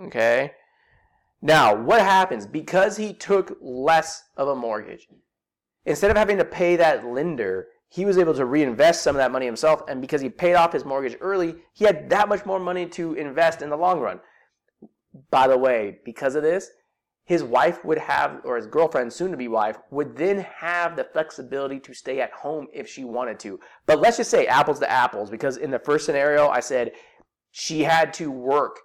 Okay? 0.00 0.52
Now, 1.42 1.74
what 1.74 2.00
happens? 2.00 2.46
Because 2.46 2.96
he 2.96 3.12
took 3.12 3.56
less 3.60 4.22
of 4.36 4.46
a 4.46 4.54
mortgage, 4.54 5.08
instead 5.84 6.10
of 6.10 6.16
having 6.16 6.38
to 6.38 6.44
pay 6.44 6.76
that 6.76 7.04
lender, 7.04 7.66
he 7.88 8.04
was 8.04 8.18
able 8.18 8.34
to 8.34 8.44
reinvest 8.44 9.02
some 9.02 9.16
of 9.16 9.20
that 9.20 9.32
money 9.32 9.46
himself. 9.46 9.82
And 9.88 10.00
because 10.00 10.20
he 10.20 10.28
paid 10.28 10.54
off 10.54 10.72
his 10.72 10.84
mortgage 10.84 11.16
early, 11.20 11.56
he 11.72 11.84
had 11.84 12.10
that 12.10 12.28
much 12.28 12.44
more 12.44 12.60
money 12.60 12.86
to 12.86 13.14
invest 13.14 13.62
in 13.62 13.70
the 13.70 13.76
long 13.76 14.00
run. 14.00 14.20
By 15.30 15.48
the 15.48 15.58
way, 15.58 15.98
because 16.04 16.34
of 16.34 16.42
this, 16.42 16.70
his 17.24 17.42
wife 17.42 17.84
would 17.84 17.98
have, 17.98 18.40
or 18.44 18.56
his 18.56 18.66
girlfriend, 18.66 19.12
soon 19.12 19.30
to 19.30 19.36
be 19.36 19.48
wife, 19.48 19.78
would 19.90 20.16
then 20.16 20.38
have 20.38 20.96
the 20.96 21.04
flexibility 21.04 21.78
to 21.80 21.92
stay 21.92 22.20
at 22.20 22.32
home 22.32 22.68
if 22.72 22.88
she 22.88 23.04
wanted 23.04 23.38
to. 23.40 23.60
But 23.86 24.00
let's 24.00 24.16
just 24.16 24.30
say 24.30 24.46
apples 24.46 24.78
to 24.80 24.90
apples, 24.90 25.28
because 25.30 25.56
in 25.56 25.70
the 25.70 25.78
first 25.78 26.06
scenario, 26.06 26.48
I 26.48 26.60
said 26.60 26.92
she 27.50 27.82
had 27.82 28.14
to 28.14 28.30
work 28.30 28.80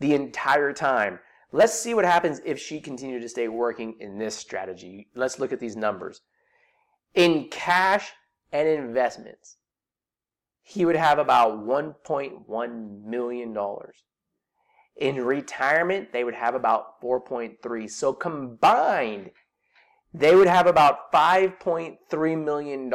the 0.00 0.14
entire 0.14 0.72
time. 0.72 1.20
Let's 1.52 1.72
see 1.72 1.94
what 1.94 2.04
happens 2.04 2.40
if 2.44 2.58
she 2.58 2.80
continued 2.80 3.22
to 3.22 3.28
stay 3.28 3.46
working 3.46 3.96
in 4.00 4.18
this 4.18 4.36
strategy. 4.36 5.08
Let's 5.14 5.38
look 5.38 5.52
at 5.52 5.60
these 5.60 5.76
numbers. 5.76 6.20
In 7.14 7.48
cash 7.48 8.10
and 8.54 8.68
investments, 8.68 9.56
he 10.62 10.86
would 10.86 10.96
have 10.96 11.18
about 11.18 11.66
$1.1 11.66 13.04
million. 13.04 13.56
In 14.96 15.16
retirement, 15.24 16.12
they 16.12 16.22
would 16.22 16.34
have 16.34 16.54
about 16.54 17.02
4.3. 17.02 17.90
So 17.90 18.12
combined, 18.12 19.32
they 20.14 20.36
would 20.36 20.46
have 20.46 20.68
about 20.68 21.12
$5.3 21.12 22.44
million 22.44 22.90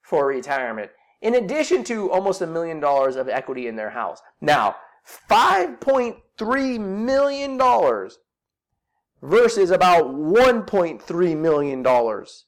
for 0.00 0.26
retirement, 0.26 0.90
in 1.20 1.34
addition 1.34 1.82
to 1.84 2.10
almost 2.10 2.40
a 2.40 2.46
million 2.46 2.78
dollars 2.78 3.16
of 3.16 3.28
equity 3.28 3.66
in 3.66 3.74
their 3.74 3.90
house. 3.90 4.22
Now, 4.40 4.76
5.3 5.28 6.80
million 6.80 7.56
dollars 7.56 8.18
versus 9.20 9.72
about 9.72 10.06
1.3 10.06 11.36
million 11.36 11.82
dollars. 11.82 12.46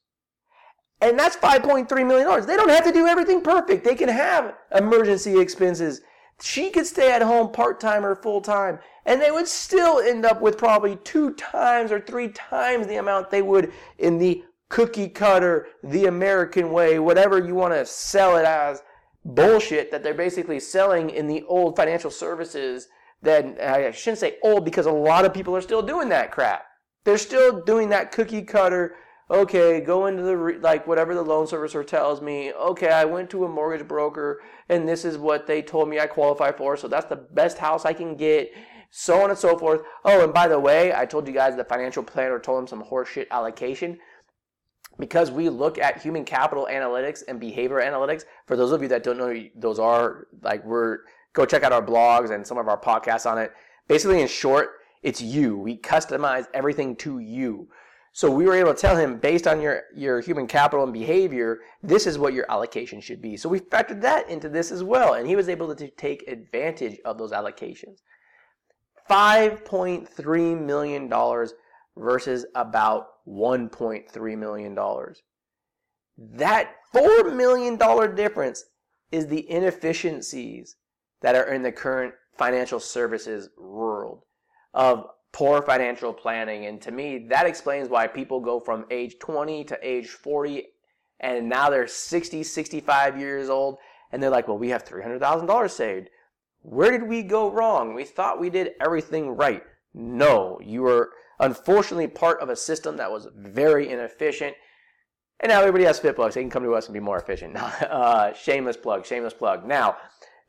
And 1.02 1.18
that's 1.18 1.36
5.3 1.36 1.90
million 2.06 2.26
dollars. 2.26 2.46
They 2.46 2.56
don't 2.56 2.70
have 2.70 2.84
to 2.84 2.92
do 2.92 3.06
everything 3.06 3.42
perfect. 3.42 3.84
They 3.84 3.94
can 3.94 4.08
have 4.08 4.54
emergency 4.74 5.38
expenses. 5.38 6.00
She 6.40 6.70
could 6.70 6.86
stay 6.86 7.12
at 7.12 7.22
home 7.22 7.52
part-time 7.52 8.06
or 8.06 8.16
full-time 8.16 8.78
and 9.04 9.20
they 9.20 9.30
would 9.30 9.48
still 9.48 9.98
end 9.98 10.24
up 10.24 10.40
with 10.40 10.56
probably 10.56 10.96
two 11.04 11.34
times 11.34 11.90
or 11.90 12.00
three 12.00 12.28
times 12.28 12.86
the 12.86 12.96
amount 12.96 13.30
they 13.30 13.42
would 13.42 13.72
in 13.98 14.18
the 14.18 14.44
cookie 14.68 15.08
cutter, 15.08 15.66
the 15.82 16.06
American 16.06 16.72
way, 16.72 16.98
whatever 16.98 17.38
you 17.38 17.54
want 17.54 17.74
to 17.74 17.84
sell 17.84 18.36
it 18.36 18.44
as 18.44 18.82
bullshit 19.24 19.90
that 19.90 20.02
they're 20.02 20.14
basically 20.14 20.58
selling 20.58 21.10
in 21.10 21.26
the 21.26 21.42
old 21.44 21.76
financial 21.76 22.10
services 22.10 22.88
that 23.22 23.60
I 23.60 23.90
shouldn't 23.92 24.18
say 24.18 24.38
old 24.42 24.64
because 24.64 24.86
a 24.86 24.92
lot 24.92 25.24
of 25.24 25.34
people 25.34 25.54
are 25.54 25.60
still 25.60 25.82
doing 25.82 26.08
that 26.08 26.32
crap. 26.32 26.64
They're 27.04 27.18
still 27.18 27.62
doing 27.64 27.88
that 27.90 28.12
cookie 28.12 28.42
cutter. 28.42 28.96
Okay, 29.32 29.80
go 29.80 30.06
into 30.06 30.22
the 30.22 30.36
re- 30.36 30.58
like 30.58 30.86
whatever 30.86 31.14
the 31.14 31.22
loan 31.22 31.46
servicer 31.46 31.84
tells 31.84 32.20
me. 32.20 32.52
Okay, 32.52 32.90
I 32.90 33.04
went 33.04 33.30
to 33.30 33.44
a 33.44 33.48
mortgage 33.48 33.88
broker 33.88 34.42
and 34.68 34.86
this 34.86 35.04
is 35.04 35.16
what 35.16 35.46
they 35.46 35.62
told 35.62 35.88
me 35.88 35.98
I 35.98 36.06
qualify 36.06 36.52
for. 36.52 36.76
So 36.76 36.86
that's 36.86 37.06
the 37.06 37.16
best 37.16 37.58
house 37.58 37.84
I 37.84 37.94
can 37.94 38.14
get. 38.14 38.52
So 38.90 39.22
on 39.22 39.30
and 39.30 39.38
so 39.38 39.56
forth. 39.56 39.80
Oh, 40.04 40.22
and 40.22 40.34
by 40.34 40.48
the 40.48 40.60
way, 40.60 40.94
I 40.94 41.06
told 41.06 41.26
you 41.26 41.32
guys 41.32 41.56
the 41.56 41.64
financial 41.64 42.02
planner 42.02 42.38
told 42.38 42.60
him 42.60 42.66
some 42.66 42.84
horseshit 42.84 43.30
allocation 43.30 43.98
because 44.98 45.30
we 45.30 45.48
look 45.48 45.78
at 45.78 46.02
human 46.02 46.26
capital 46.26 46.68
analytics 46.70 47.22
and 47.26 47.40
behavior 47.40 47.80
analytics. 47.80 48.24
For 48.46 48.54
those 48.54 48.70
of 48.70 48.82
you 48.82 48.88
that 48.88 49.02
don't 49.02 49.16
know, 49.16 49.34
those 49.56 49.78
are 49.78 50.26
like 50.42 50.62
we're 50.66 50.98
go 51.32 51.46
check 51.46 51.62
out 51.62 51.72
our 51.72 51.84
blogs 51.84 52.30
and 52.30 52.46
some 52.46 52.58
of 52.58 52.68
our 52.68 52.78
podcasts 52.78 53.30
on 53.30 53.38
it. 53.38 53.52
Basically, 53.88 54.20
in 54.20 54.28
short, 54.28 54.72
it's 55.02 55.22
you. 55.22 55.56
We 55.56 55.78
customize 55.78 56.46
everything 56.52 56.94
to 56.96 57.18
you. 57.18 57.68
So 58.14 58.30
we 58.30 58.44
were 58.44 58.54
able 58.54 58.74
to 58.74 58.80
tell 58.80 58.96
him 58.96 59.16
based 59.16 59.46
on 59.46 59.60
your, 59.60 59.84
your 59.94 60.20
human 60.20 60.46
capital 60.46 60.84
and 60.84 60.92
behavior, 60.92 61.60
this 61.82 62.06
is 62.06 62.18
what 62.18 62.34
your 62.34 62.50
allocation 62.50 63.00
should 63.00 63.22
be. 63.22 63.38
So 63.38 63.48
we 63.48 63.60
factored 63.60 64.02
that 64.02 64.28
into 64.28 64.50
this 64.50 64.70
as 64.70 64.84
well. 64.84 65.14
And 65.14 65.26
he 65.26 65.34
was 65.34 65.48
able 65.48 65.74
to 65.74 65.88
take 65.88 66.28
advantage 66.28 66.98
of 67.06 67.16
those 67.16 67.32
allocations. 67.32 68.00
$5.3 69.10 70.60
million 70.60 71.10
versus 71.96 72.46
about 72.54 73.06
$1.3 73.26 74.38
million. 74.38 74.74
That 76.18 76.74
$4 76.94 77.34
million 77.34 78.14
difference 78.14 78.64
is 79.10 79.26
the 79.26 79.50
inefficiencies 79.50 80.76
that 81.22 81.34
are 81.34 81.52
in 81.52 81.62
the 81.62 81.72
current 81.72 82.14
financial 82.36 82.80
services 82.80 83.48
world 83.56 84.22
of 84.74 85.06
poor 85.32 85.62
financial 85.62 86.12
planning. 86.12 86.66
And 86.66 86.80
to 86.82 86.90
me, 86.90 87.26
that 87.30 87.46
explains 87.46 87.88
why 87.88 88.06
people 88.06 88.40
go 88.40 88.60
from 88.60 88.84
age 88.90 89.18
20 89.18 89.64
to 89.64 89.78
age 89.82 90.08
40 90.08 90.66
and 91.20 91.48
now 91.48 91.70
they're 91.70 91.86
60, 91.86 92.42
65 92.42 93.18
years 93.18 93.48
old 93.48 93.78
and 94.10 94.22
they're 94.22 94.30
like, 94.30 94.48
well, 94.48 94.58
we 94.58 94.68
have 94.68 94.84
$300,000 94.84 95.70
saved. 95.70 96.10
Where 96.60 96.90
did 96.90 97.08
we 97.08 97.22
go 97.22 97.50
wrong? 97.50 97.94
We 97.94 98.04
thought 98.04 98.40
we 98.40 98.50
did 98.50 98.72
everything 98.80 99.30
right. 99.30 99.62
No, 99.94 100.60
you 100.62 100.82
were 100.82 101.10
unfortunately 101.40 102.08
part 102.08 102.40
of 102.40 102.48
a 102.48 102.56
system 102.56 102.96
that 102.98 103.10
was 103.10 103.28
very 103.34 103.88
inefficient. 103.88 104.54
And 105.40 105.50
now 105.50 105.60
everybody 105.60 105.84
has 105.84 105.98
FitBUX. 105.98 106.34
They 106.34 106.42
can 106.42 106.50
come 106.50 106.62
to 106.62 106.74
us 106.74 106.86
and 106.86 106.94
be 106.94 107.00
more 107.00 107.18
efficient. 107.18 107.56
uh, 107.56 108.32
shameless 108.34 108.76
plug, 108.76 109.04
shameless 109.04 109.34
plug. 109.34 109.66
Now, 109.66 109.96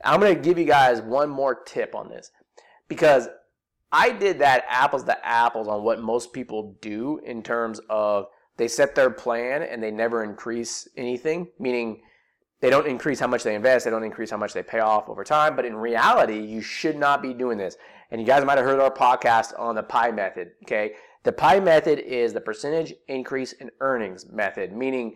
I'm 0.04 0.20
going 0.20 0.36
to 0.36 0.42
give 0.42 0.60
you 0.60 0.66
guys 0.66 1.02
one 1.02 1.30
more 1.30 1.56
tip 1.56 1.96
on 1.96 2.10
this 2.10 2.32
because 2.88 3.28
I 3.94 4.12
did 4.12 4.40
that 4.40 4.66
apples 4.68 5.04
to 5.04 5.26
apples 5.26 5.68
on 5.68 5.84
what 5.84 6.02
most 6.02 6.34
people 6.34 6.76
do 6.82 7.20
in 7.24 7.44
terms 7.44 7.80
of 7.90 8.26
they 8.58 8.68
set 8.68 8.96
their 8.96 9.12
plan 9.12 9.62
and 9.62 9.82
they 9.84 9.92
never 9.92 10.24
increase 10.24 10.88
anything, 10.98 11.48
meaning 11.60 12.02
they 12.60 12.72
don't 12.72 12.88
increase 12.88 13.20
how 13.20 13.28
much 13.28 13.44
they 13.44 13.54
invest, 13.54 13.86
they 13.86 13.92
don't 13.92 14.04
increase 14.04 14.32
how 14.32 14.38
much 14.38 14.54
they 14.54 14.64
pay 14.64 14.80
off 14.80 15.10
over 15.10 15.24
time. 15.24 15.56
But 15.56 15.66
in 15.66 15.76
reality, 15.76 16.40
you 16.40 16.60
should 16.60 16.96
not 16.96 17.22
be 17.22 17.36
doing 17.36 17.58
this. 17.58 17.78
And 18.10 18.20
you 18.20 18.26
guys 18.26 18.44
might 18.44 18.58
have 18.58 18.66
heard 18.66 18.80
our 18.80 18.92
podcast 18.92 19.58
on 19.60 19.76
the 19.76 19.84
PI 19.84 20.12
method. 20.12 20.52
Okay. 20.64 20.94
The 21.24 21.32
PI 21.32 21.60
method 21.60 22.00
is 22.00 22.34
the 22.34 22.42
percentage 22.42 22.94
increase 23.08 23.54
in 23.54 23.70
earnings 23.80 24.30
method, 24.32 24.74
meaning 24.74 25.16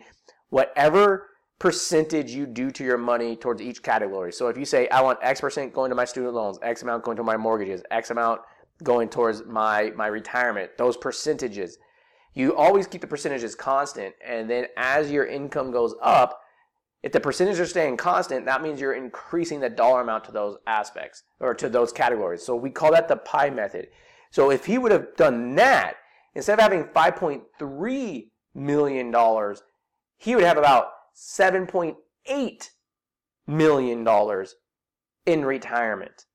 whatever 0.50 1.30
percentage 1.58 2.30
you 2.30 2.46
do 2.46 2.70
to 2.70 2.84
your 2.84 2.96
money 2.96 3.34
towards 3.34 3.60
each 3.60 3.82
category. 3.82 4.32
So 4.32 4.46
if 4.46 4.56
you 4.56 4.64
say, 4.64 4.88
I 4.88 5.00
want 5.00 5.18
X 5.20 5.40
percent 5.40 5.72
going 5.72 5.88
to 5.90 5.96
my 5.96 6.04
student 6.04 6.34
loans, 6.34 6.58
X 6.62 6.82
amount 6.82 7.02
going 7.02 7.16
to 7.16 7.24
my 7.24 7.36
mortgages, 7.36 7.82
X 7.90 8.10
amount 8.10 8.40
going 8.82 9.08
towards 9.08 9.44
my 9.44 9.92
my 9.96 10.06
retirement 10.06 10.70
those 10.78 10.96
percentages. 10.96 11.78
You 12.34 12.54
always 12.54 12.86
keep 12.86 13.00
the 13.00 13.06
percentages 13.06 13.54
constant 13.54 14.14
and 14.24 14.48
then 14.48 14.66
as 14.76 15.10
your 15.10 15.26
income 15.26 15.70
goes 15.70 15.94
up 16.02 16.40
if 17.02 17.12
the 17.12 17.20
percentages 17.20 17.60
are 17.60 17.66
staying 17.66 17.96
constant 17.96 18.46
that 18.46 18.62
means 18.62 18.80
you're 18.80 18.94
increasing 18.94 19.60
the 19.60 19.70
dollar 19.70 20.02
amount 20.02 20.24
to 20.24 20.32
those 20.32 20.56
aspects 20.66 21.24
or 21.40 21.54
to 21.54 21.68
those 21.68 21.92
categories. 21.92 22.44
So 22.44 22.54
we 22.54 22.70
call 22.70 22.92
that 22.92 23.08
the 23.08 23.16
pie 23.16 23.50
method. 23.50 23.88
So 24.30 24.50
if 24.50 24.66
he 24.66 24.78
would 24.78 24.92
have 24.92 25.16
done 25.16 25.54
that 25.56 25.94
instead 26.34 26.58
of 26.58 26.62
having 26.62 26.84
5.3 26.84 28.30
million 28.54 29.10
dollars 29.10 29.62
he 30.18 30.34
would 30.34 30.44
have 30.44 30.58
about 30.58 30.88
7.8 31.16 31.96
million 33.46 34.04
dollars 34.04 34.54
in 35.26 35.44
retirement 35.44 36.26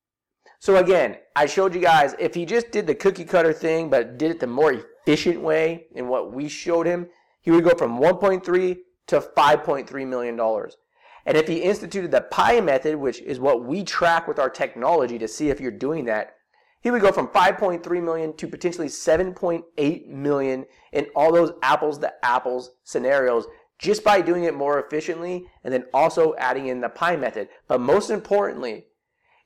so 0.64 0.78
again, 0.78 1.18
I 1.36 1.46
showed 1.46 1.76
you 1.76 1.82
guys 1.82 2.16
if 2.18 2.34
he 2.34 2.46
just 2.46 2.72
did 2.72 2.88
the 2.88 2.96
cookie 2.96 3.26
cutter 3.26 3.52
thing, 3.52 3.90
but 3.90 4.18
did 4.18 4.32
it 4.32 4.40
the 4.40 4.48
more 4.48 4.72
efficient 4.72 5.42
way 5.42 5.88
in 5.94 6.08
what 6.08 6.32
we 6.32 6.48
showed 6.48 6.88
him, 6.88 7.10
he 7.42 7.52
would 7.52 7.66
go 7.66 7.76
from 7.76 8.00
1.3 8.00 8.78
to 9.08 9.20
5.3 9.20 10.08
million 10.08 10.38
dollars. 10.38 10.78
And 11.26 11.36
if 11.36 11.50
he 11.50 11.58
instituted 11.58 12.12
the 12.12 12.22
pie 12.22 12.62
method, 12.62 12.96
which 12.96 13.20
is 13.20 13.42
what 13.42 13.66
we 13.66 13.84
track 13.84 14.26
with 14.26 14.40
our 14.40 14.50
technology 14.50 15.20
to 15.20 15.28
see 15.28 15.50
if 15.50 15.60
you're 15.60 15.70
doing 15.70 16.06
that, 16.06 16.38
he 16.80 16.92
would 16.92 17.02
go 17.02 17.12
from 17.12 17.28
5.3 17.28 18.02
million 18.02 18.34
to 18.38 18.48
potentially 18.48 18.88
7.8 18.88 20.08
million 20.08 20.66
in 20.94 21.08
all 21.14 21.34
those 21.34 21.52
apples 21.62 21.98
to 21.98 22.14
apples 22.24 22.72
scenarios 22.86 23.48
just 23.80 24.02
by 24.02 24.22
doing 24.22 24.46
it 24.46 24.56
more 24.56 24.80
efficiently 24.80 25.46
and 25.66 25.74
then 25.74 25.84
also 25.94 26.36
adding 26.38 26.68
in 26.68 26.80
the 26.80 26.88
pie 26.88 27.18
method. 27.18 27.50
But 27.68 27.82
most 27.82 28.10
importantly, 28.10 28.86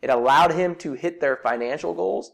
it 0.01 0.10
allowed 0.10 0.51
him 0.51 0.75
to 0.75 0.93
hit 0.93 1.19
their 1.19 1.38
financial 1.38 1.93
goals. 1.93 2.31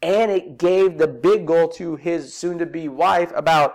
And 0.00 0.30
it 0.30 0.58
gave 0.58 0.98
the 0.98 1.08
big 1.08 1.46
goal 1.46 1.68
to 1.70 1.96
his 1.96 2.34
soon 2.34 2.58
to 2.58 2.66
be 2.66 2.88
wife 2.88 3.32
about 3.34 3.74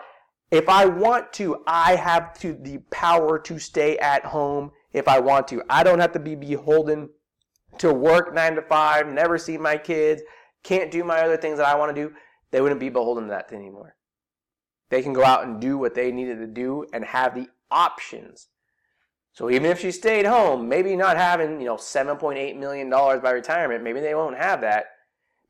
if 0.51 0.69
I 0.69 0.85
want 0.85 1.33
to, 1.33 1.63
I 1.65 1.95
have 1.95 2.37
to 2.39 2.53
the 2.53 2.77
power 2.91 3.39
to 3.39 3.59
stay 3.59 3.97
at 3.97 4.25
home 4.25 4.71
if 4.93 5.07
I 5.07 5.19
want 5.19 5.47
to. 5.49 5.63
I 5.69 5.83
don't 5.83 5.99
have 5.99 6.11
to 6.13 6.19
be 6.19 6.35
beholden 6.35 7.09
to 7.79 7.91
work 7.91 8.33
nine 8.33 8.55
to 8.55 8.61
five, 8.61 9.07
never 9.07 9.37
see 9.37 9.57
my 9.57 9.77
kids, 9.77 10.21
can't 10.63 10.91
do 10.91 11.03
my 11.03 11.21
other 11.21 11.37
things 11.37 11.57
that 11.57 11.67
I 11.67 11.75
want 11.75 11.95
to 11.95 12.01
do. 12.01 12.13
They 12.51 12.61
wouldn't 12.61 12.79
be 12.79 12.89
beholden 12.89 13.25
to 13.25 13.29
that 13.31 13.51
anymore. 13.51 13.95
They 14.91 15.01
can 15.01 15.13
go 15.13 15.25
out 15.25 15.43
and 15.43 15.59
do 15.59 15.77
what 15.77 15.95
they 15.95 16.11
needed 16.11 16.37
to 16.37 16.47
do 16.47 16.85
and 16.93 17.03
have 17.03 17.33
the 17.33 17.47
options 17.71 18.49
so 19.33 19.49
even 19.49 19.65
if 19.65 19.79
she 19.79 19.91
stayed 19.91 20.27
home, 20.27 20.69
maybe 20.69 20.95
not 20.95 21.17
having, 21.17 21.59
you 21.59 21.65
know, 21.65 21.75
$7.8 21.75 22.55
million 22.57 22.87
by 22.89 23.31
retirement, 23.31 23.83
maybe 23.83 23.99
they 23.99 24.13
won't 24.13 24.37
have 24.37 24.61
that. 24.61 24.85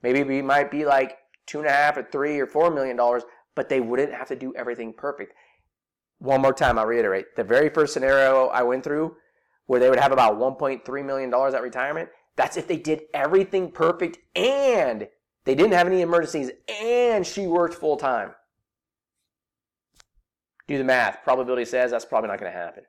Maybe 0.01 0.23
we 0.23 0.41
might 0.41 0.71
be 0.71 0.85
like 0.85 1.17
two 1.45 1.59
and 1.59 1.67
a 1.67 1.71
half 1.71 1.97
or 1.97 2.03
three 2.03 2.39
or 2.39 2.47
four 2.47 2.71
million 2.71 2.95
dollars, 2.95 3.23
but 3.55 3.67
they 3.67 3.81
wouldn't 3.81 4.13
have 4.13 4.29
to 4.29 4.37
do 4.37 4.53
everything 4.55 4.93
perfect. 4.93 5.33
One 6.19 6.41
more 6.41 6.53
time, 6.53 6.79
I'll 6.79 6.85
reiterate. 6.85 7.35
The 7.35 7.43
very 7.43 7.69
first 7.69 7.93
scenario 7.93 8.47
I 8.47 8.63
went 8.63 8.85
through 8.85 9.17
where 9.65 9.81
they 9.81 9.89
would 9.89 9.99
have 9.99 10.13
about 10.13 10.37
$1.3 10.37 11.05
million 11.05 11.33
at 11.33 11.61
retirement, 11.61 12.09
that's 12.37 12.57
if 12.57 12.67
they 12.67 12.77
did 12.77 13.01
everything 13.13 13.71
perfect 13.71 14.17
and 14.35 15.07
they 15.43 15.55
didn't 15.55 15.73
have 15.73 15.87
any 15.87 16.01
emergencies 16.01 16.51
and 16.81 17.27
she 17.27 17.47
worked 17.47 17.75
full 17.75 17.97
time. 17.97 18.31
Do 20.67 20.77
the 20.77 20.83
math. 20.85 21.19
Probability 21.23 21.65
says 21.65 21.91
that's 21.91 22.05
probably 22.05 22.29
not 22.29 22.39
going 22.39 22.51
to 22.51 22.57
happen 22.57 22.83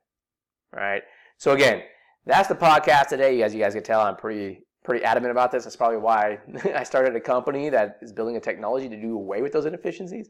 right? 0.75 1.03
So 1.39 1.53
again, 1.53 1.83
that's 2.27 2.49
the 2.49 2.55
podcast 2.55 3.09
today. 3.09 3.43
As 3.43 3.55
you 3.55 3.61
guys 3.61 3.75
can 3.75 3.83
tell, 3.83 4.01
I'm 4.01 4.17
pretty 4.17 4.61
pretty 4.85 5.05
adamant 5.05 5.31
about 5.31 5.51
this. 5.51 5.65
That's 5.65 5.77
probably 5.77 5.99
why 5.99 6.39
I 6.75 6.85
started 6.85 7.17
a 7.17 7.21
company 7.21 7.71
that 7.71 7.99
is 8.03 8.13
building 8.13 8.37
a 8.37 8.41
technology 8.41 8.89
to 8.89 9.01
do 9.01 9.15
away 9.15 9.43
with 9.43 9.53
those 9.53 9.67
inefficiencies. 9.67 10.29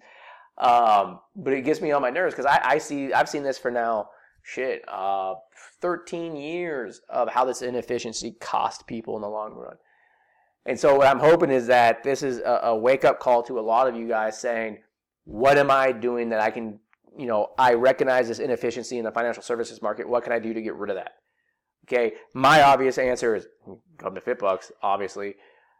Um, 0.59 1.19
but 1.35 1.53
it 1.53 1.63
gets 1.63 1.81
me 1.81 1.91
on 1.91 2.01
my 2.01 2.11
nerves 2.11 2.35
because 2.35 2.47
I, 2.47 2.61
I, 2.63 2.79
see 2.79 3.13
I've 3.13 3.29
seen 3.29 3.43
this 3.43 3.59
for 3.59 3.73
now 3.73 4.11
shit 4.45 4.83
uh, 4.87 5.35
13 5.81 6.37
years 6.37 7.01
of 7.09 7.29
how 7.29 7.45
this 7.45 7.61
inefficiency 7.61 8.37
cost 8.41 8.87
people 8.87 9.17
in 9.17 9.23
the 9.23 9.29
long 9.29 9.55
run. 9.55 9.77
And 10.67 10.79
so 10.79 10.97
what 10.97 11.09
I'm 11.09 11.19
hoping 11.19 11.51
is 11.51 11.67
that 11.67 12.05
this 12.05 12.23
is 12.23 12.39
a, 12.39 12.61
a 12.65 12.77
wake 12.77 13.05
up 13.05 13.19
call 13.19 13.43
to 13.45 13.59
a 13.59 13.61
lot 13.61 13.89
of 13.89 13.97
you 13.97 14.07
guys 14.07 14.39
saying, 14.39 14.79
what 15.25 15.59
am 15.59 15.71
I 15.71 15.93
doing 15.93 16.29
that 16.29 16.41
I 16.41 16.51
can 16.51 16.79
you 17.16 17.27
know, 17.27 17.53
I 17.59 17.74
recognize 17.74 18.29
this 18.29 18.38
inefficiency 18.38 18.98
in 18.98 19.05
the 19.05 19.12
financial 19.12 19.42
services 19.42 19.83
market. 19.83 20.09
What 20.09 20.24
can 20.24 20.33
I 20.33 20.38
do 20.38 20.55
to 20.55 20.62
get 20.62 20.74
rid 20.74 20.90
of 20.90 20.96
that? 20.96 21.12
Okay, 21.87 22.14
my 22.33 22.62
obvious 22.62 22.96
answer 22.96 23.35
is 23.35 23.46
come 23.98 24.14
to 24.14 24.20
FitBUX, 24.20 24.72
obviously, 24.83 25.35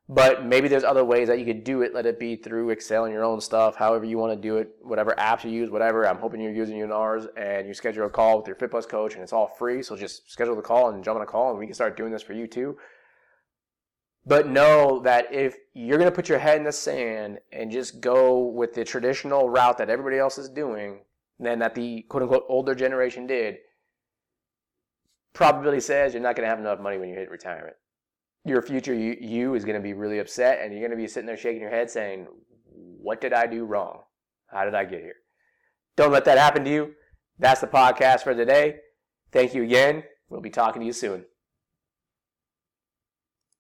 but 0.07 0.45
maybe 0.45 0.69
there's 0.69 0.85
other 0.85 1.03
ways 1.03 1.29
that 1.29 1.39
you 1.39 1.47
could 1.47 1.65
do 1.65 1.81
it. 1.81 1.95
Let 1.95 2.05
it 2.05 2.21
be 2.21 2.37
through 2.37 2.69
Excel 2.71 3.05
and 3.05 3.15
your 3.15 3.25
own 3.25 3.41
stuff, 3.41 3.75
however 3.77 4.05
you 4.05 4.19
want 4.19 4.35
to 4.35 4.49
do 4.49 4.59
it, 4.59 4.77
whatever 4.83 5.15
apps 5.19 5.45
you 5.45 5.51
use, 5.51 5.71
whatever. 5.71 6.07
I'm 6.07 6.19
hoping 6.19 6.43
you're 6.43 6.53
using 6.53 6.83
ours, 6.93 7.27
and 7.39 7.67
you 7.67 7.73
schedule 7.73 8.07
a 8.07 8.11
call 8.11 8.37
with 8.37 8.47
your 8.47 8.57
FitBUX 8.57 8.87
coach, 8.87 9.15
and 9.15 9.23
it's 9.23 9.33
all 9.33 9.47
free. 9.47 9.83
So 9.83 9.97
just 9.97 10.31
schedule 10.31 10.57
the 10.57 10.63
call 10.63 10.91
and 10.91 11.03
jump 11.03 11.17
on 11.17 11.23
a 11.23 11.27
call, 11.27 11.51
and 11.51 11.59
we 11.59 11.65
can 11.65 11.75
start 11.75 11.97
doing 11.97 12.13
this 12.13 12.23
for 12.23 12.35
you 12.35 12.47
too. 12.47 12.77
But 14.27 14.49
know 14.49 15.01
that 15.01 15.33
if 15.33 15.57
you're 15.73 15.99
going 15.99 16.11
to 16.11 16.15
put 16.15 16.29
your 16.29 16.39
head 16.39 16.59
in 16.59 16.65
the 16.65 16.73
sand 16.73 17.39
and 17.53 17.71
just 17.71 18.01
go 18.01 18.39
with 18.39 18.75
the 18.75 18.85
traditional 18.85 19.49
route 19.49 19.79
that 19.79 19.91
everybody 19.91 20.19
else 20.19 20.39
is 20.39 20.49
doing, 20.49 21.01
than 21.39 21.59
that 21.59 21.75
the 21.75 22.03
quote 22.09 22.23
unquote 22.23 22.45
older 22.49 22.75
generation 22.75 23.27
did, 23.27 23.57
probability 25.33 25.81
says 25.81 26.15
you're 26.15 26.23
not 26.23 26.37
going 26.37 26.45
to 26.45 26.51
have 26.51 26.59
enough 26.59 26.81
money 26.81 26.99
when 26.99 27.09
you 27.09 27.15
hit 27.15 27.31
retirement. 27.31 27.77
Your 28.45 28.63
future 28.63 28.95
you, 28.95 29.17
you 29.21 29.55
is 29.55 29.65
going 29.65 29.77
to 29.77 29.83
be 29.83 29.95
really 29.95 30.19
upset 30.19 30.61
and 30.63 30.73
you're 30.73 30.81
going 30.81 30.91
to 30.91 30.97
be 30.97 31.09
sitting 31.09 31.27
there 31.27 31.37
shaking 31.37 31.61
your 31.61 31.71
head 31.71 31.91
saying, 31.91 32.27
What 32.67 33.21
did 33.21 33.33
I 33.33 33.47
do 33.47 33.65
wrong? 33.65 34.01
How 34.47 34.65
did 34.65 34.75
I 34.75 34.85
get 34.85 35.01
here? 35.01 35.17
Don't 35.97 36.13
let 36.13 36.25
that 36.27 36.39
happen 36.39 36.65
to 36.65 36.71
you. 36.71 36.95
That's 37.39 37.61
the 37.61 37.67
podcast 37.67 38.23
for 38.23 38.35
today. 38.35 38.77
Thank 39.33 39.55
you 39.55 39.63
again. 39.65 40.05
We'll 40.29 40.41
be 40.41 40.51
talking 40.51 40.81
to 40.81 40.87
you 40.87 40.93
soon. 40.93 41.25